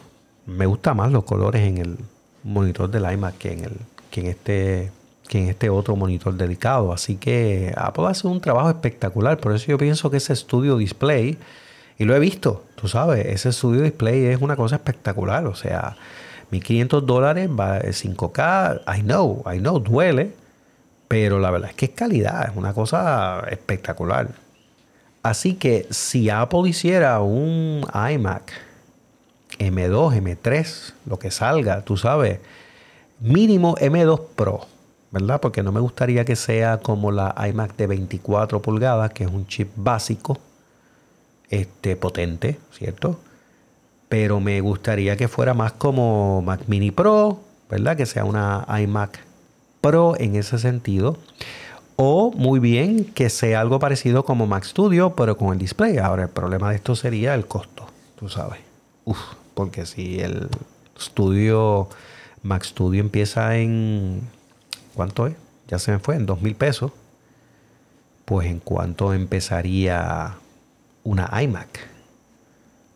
Me 0.45 0.65
gustan 0.65 0.97
más 0.97 1.11
los 1.11 1.23
colores 1.23 1.61
en 1.61 1.77
el 1.77 1.97
monitor 2.43 2.89
del 2.89 3.11
iMac 3.11 3.37
que 3.37 3.53
en, 3.53 3.65
el, 3.65 3.73
que 4.11 4.21
en, 4.21 4.27
este, 4.27 4.91
que 5.27 5.39
en 5.39 5.49
este 5.49 5.69
otro 5.69 5.95
monitor 5.95 6.35
dedicado. 6.35 6.93
Así 6.93 7.15
que 7.15 7.73
Apple 7.75 8.05
hace 8.07 8.27
un 8.27 8.41
trabajo 8.41 8.69
espectacular. 8.69 9.37
Por 9.37 9.53
eso 9.53 9.67
yo 9.67 9.77
pienso 9.77 10.09
que 10.09 10.17
ese 10.17 10.35
Studio 10.35 10.77
Display, 10.77 11.37
y 11.97 12.03
lo 12.05 12.15
he 12.15 12.19
visto, 12.19 12.63
tú 12.75 12.87
sabes, 12.87 13.25
ese 13.25 13.51
Studio 13.51 13.81
Display 13.81 14.25
es 14.25 14.41
una 14.41 14.55
cosa 14.55 14.75
espectacular. 14.75 15.45
O 15.47 15.55
sea, 15.55 15.97
1500 16.51 17.05
dólares, 17.05 17.49
va 17.49 17.79
5K, 17.81 18.81
I 18.97 19.01
know, 19.01 19.43
I 19.51 19.59
know, 19.59 19.79
duele, 19.79 20.33
pero 21.07 21.39
la 21.39 21.51
verdad 21.51 21.69
es 21.69 21.75
que 21.75 21.85
es 21.85 21.91
calidad, 21.91 22.49
es 22.49 22.55
una 22.55 22.73
cosa 22.73 23.43
espectacular. 23.49 24.29
Así 25.23 25.55
que 25.55 25.87
si 25.89 26.29
Apple 26.29 26.69
hiciera 26.69 27.19
un 27.19 27.83
iMac 27.93 28.51
M2, 29.57 30.21
M3, 30.21 30.93
lo 31.07 31.17
que 31.17 31.31
salga, 31.31 31.81
tú 31.81 31.97
sabes, 31.97 32.39
mínimo 33.19 33.75
M2 33.77 34.21
Pro, 34.35 34.67
¿verdad? 35.15 35.41
Porque 35.41 35.63
no 35.63 35.71
me 35.71 35.79
gustaría 35.79 36.25
que 36.25 36.35
sea 36.35 36.77
como 36.77 37.11
la 37.11 37.33
iMac 37.49 37.75
de 37.75 37.87
24 37.87 38.61
pulgadas, 38.61 39.11
que 39.13 39.23
es 39.23 39.31
un 39.31 39.47
chip 39.47 39.71
básico, 39.75 40.37
este, 41.49 41.95
potente, 41.95 42.59
¿cierto? 42.71 43.17
pero 44.09 44.39
me 44.39 44.61
gustaría 44.61 45.17
que 45.17 45.27
fuera 45.27 45.53
más 45.53 45.73
como 45.73 46.41
Mac 46.41 46.61
Mini 46.67 46.91
Pro, 46.91 47.39
¿verdad? 47.69 47.97
Que 47.97 48.05
sea 48.05 48.23
una 48.23 48.65
iMac 48.81 49.19
Pro 49.81 50.15
en 50.17 50.35
ese 50.35 50.57
sentido. 50.57 51.17
O 51.95 52.31
muy 52.31 52.59
bien 52.59 53.05
que 53.05 53.29
sea 53.29 53.61
algo 53.61 53.79
parecido 53.79 54.25
como 54.25 54.47
Mac 54.47 54.63
Studio, 54.63 55.15
pero 55.15 55.37
con 55.37 55.53
el 55.53 55.59
display. 55.59 55.97
Ahora, 55.97 56.23
el 56.23 56.29
problema 56.29 56.69
de 56.69 56.77
esto 56.77 56.95
sería 56.95 57.33
el 57.35 57.45
costo, 57.47 57.87
tú 58.19 58.29
sabes. 58.29 58.59
Uf, 59.05 59.19
porque 59.53 59.85
si 59.85 60.19
el 60.19 60.49
Studio, 60.99 61.87
Mac 62.43 62.63
Studio 62.63 63.01
empieza 63.01 63.57
en. 63.57 64.21
¿Cuánto 64.95 65.27
es? 65.27 65.35
Ya 65.67 65.77
se 65.77 65.91
me 65.91 65.99
fue, 65.99 66.15
en 66.15 66.25
dos 66.25 66.41
mil 66.41 66.55
pesos. 66.55 66.91
pues 68.25 68.47
en 68.47 68.59
cuanto 68.59 69.13
empezaría 69.13 70.35
una 71.03 71.29
iMac 71.43 71.95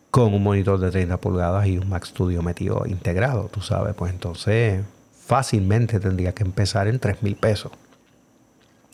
con 0.09 0.33
un 0.33 0.41
monitor 0.41 0.79
de 0.79 0.89
30 0.89 1.17
pulgadas 1.17 1.67
y 1.67 1.77
un 1.77 1.87
Mac 1.87 2.05
Studio 2.05 2.41
metido 2.41 2.83
integrado, 2.87 3.47
tú 3.53 3.61
sabes, 3.61 3.93
pues 3.93 4.11
entonces 4.11 4.83
fácilmente 5.25 5.99
tendría 5.99 6.33
que 6.33 6.43
empezar 6.43 6.87
en 6.87 6.99
3 6.99 7.21
mil 7.21 7.35
pesos. 7.35 7.71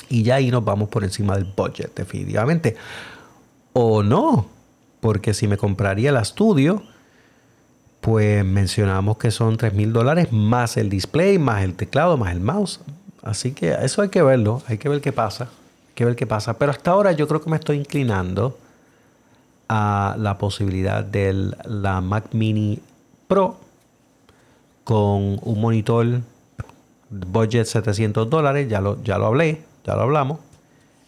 Y 0.10 0.24
ya 0.24 0.36
ahí 0.36 0.52
nos 0.52 0.66
vamos 0.66 0.90
por 0.90 1.06
encima 1.06 1.36
del 1.36 1.46
budget, 1.46 1.96
definitivamente. 1.96 2.76
O 3.72 4.04
no, 4.04 4.48
porque 5.00 5.34
si 5.34 5.48
me 5.48 5.58
compraría 5.58 6.10
el 6.10 6.18
estudio, 6.18 6.84
pues 8.06 8.46
mencionamos 8.46 9.18
que 9.18 9.32
son 9.32 9.58
3 9.58 9.74
mil 9.74 9.92
dólares 9.92 10.32
más 10.32 10.78
el 10.78 10.92
display, 10.92 11.40
más 11.40 11.64
el 11.64 11.74
teclado, 11.74 12.18
más 12.18 12.32
el 12.34 12.40
mouse. 12.40 12.80
Así 13.24 13.54
que 13.54 13.76
eso 13.82 14.04
hay 14.04 14.10
que 14.10 14.22
verlo, 14.22 14.62
hay 14.68 14.78
que 14.78 14.88
ver 14.90 15.02
qué 15.02 15.12
pasa, 15.12 15.50
que 15.96 16.06
ver 16.06 16.16
qué 16.16 16.28
pasa. 16.28 16.60
Pero 16.60 16.70
hasta 16.72 16.92
ahora 16.92 17.14
yo 17.14 17.28
creo 17.28 17.42
que 17.42 17.50
me 17.50 17.56
estoy 17.56 17.78
inclinando 17.78 18.60
a 19.68 20.16
la 20.20 20.38
posibilidad 20.38 21.04
de 21.04 21.52
la 21.64 22.00
Mac 22.02 22.26
Mini 22.34 22.80
Pro 23.28 23.58
con 24.84 25.40
un 25.42 25.60
monitor 25.60 26.22
budget 27.10 27.66
700 27.66 28.30
dólares, 28.30 28.70
ya 28.70 28.82
lo, 28.82 29.02
ya 29.02 29.18
lo 29.18 29.26
hablé, 29.26 29.64
ya 29.84 29.96
lo 29.96 30.02
hablamos, 30.04 30.38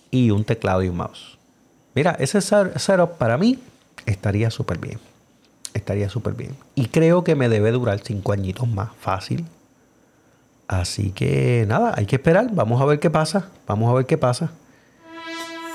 y 0.09 0.31
un 0.31 0.43
teclado 0.43 0.81
y 0.81 0.89
un 0.89 0.97
mouse. 0.97 1.37
Mira, 1.93 2.15
ese 2.17 2.41
setup 2.41 3.19
para 3.19 3.37
mí 3.37 3.59
estaría 4.07 4.49
súper 4.49 4.79
bien. 4.79 4.99
Estaría 5.77 6.09
súper 6.09 6.33
bien. 6.33 6.55
Y 6.75 6.87
creo 6.87 7.23
que 7.23 7.35
me 7.35 7.49
debe 7.49 7.71
durar 7.71 7.99
5 8.03 8.33
añitos 8.33 8.67
más 8.67 8.89
fácil. 8.99 9.45
Así 10.67 11.11
que 11.11 11.65
nada, 11.67 11.93
hay 11.95 12.05
que 12.05 12.17
esperar. 12.17 12.49
Vamos 12.51 12.81
a 12.81 12.85
ver 12.85 12.99
qué 12.99 13.09
pasa. 13.09 13.49
Vamos 13.67 13.89
a 13.89 13.93
ver 13.93 14.05
qué 14.05 14.17
pasa. 14.17 14.49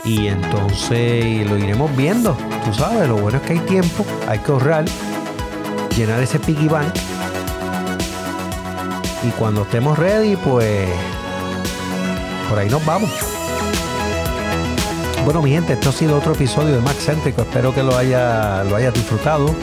Y 0.04 0.26
entonces 0.26 1.48
lo 1.48 1.56
iremos 1.56 1.94
viendo. 1.96 2.36
Tú 2.64 2.74
sabes, 2.74 3.08
lo 3.08 3.16
bueno 3.16 3.38
es 3.38 3.44
que 3.44 3.52
hay 3.52 3.60
tiempo, 3.60 4.04
hay 4.26 4.40
que 4.40 4.50
ahorrar, 4.50 4.84
llenar 5.96 6.20
ese 6.20 6.40
piggy 6.40 6.66
bank. 6.66 6.92
Y 9.22 9.30
cuando 9.38 9.62
estemos 9.62 9.96
ready, 9.98 10.34
pues 10.34 10.88
por 12.50 12.58
ahí 12.58 12.68
nos 12.68 12.84
vamos. 12.84 13.10
Bueno, 15.24 15.40
mi 15.40 15.52
gente, 15.52 15.74
esto 15.74 15.90
ha 15.90 15.92
sido 15.92 16.18
otro 16.18 16.32
episodio 16.32 16.74
de 16.74 16.80
Max 16.80 17.04
Céntrico. 17.06 17.42
Espero 17.42 17.72
que 17.72 17.84
lo 17.84 17.96
haya, 17.96 18.64
lo 18.64 18.74
hayas 18.74 18.92
disfrutado. 18.92 19.54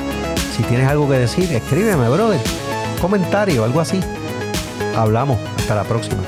Si 0.60 0.66
tienes 0.66 0.89
algo 0.89 1.07
que 1.07 1.16
decir, 1.16 1.49
escríbeme, 1.53 2.10
brother. 2.10 2.41
Comentario, 2.99 3.64
algo 3.64 3.80
así. 3.80 4.01
Hablamos. 4.93 5.39
Hasta 5.57 5.74
la 5.74 5.86
próxima. 5.86 6.22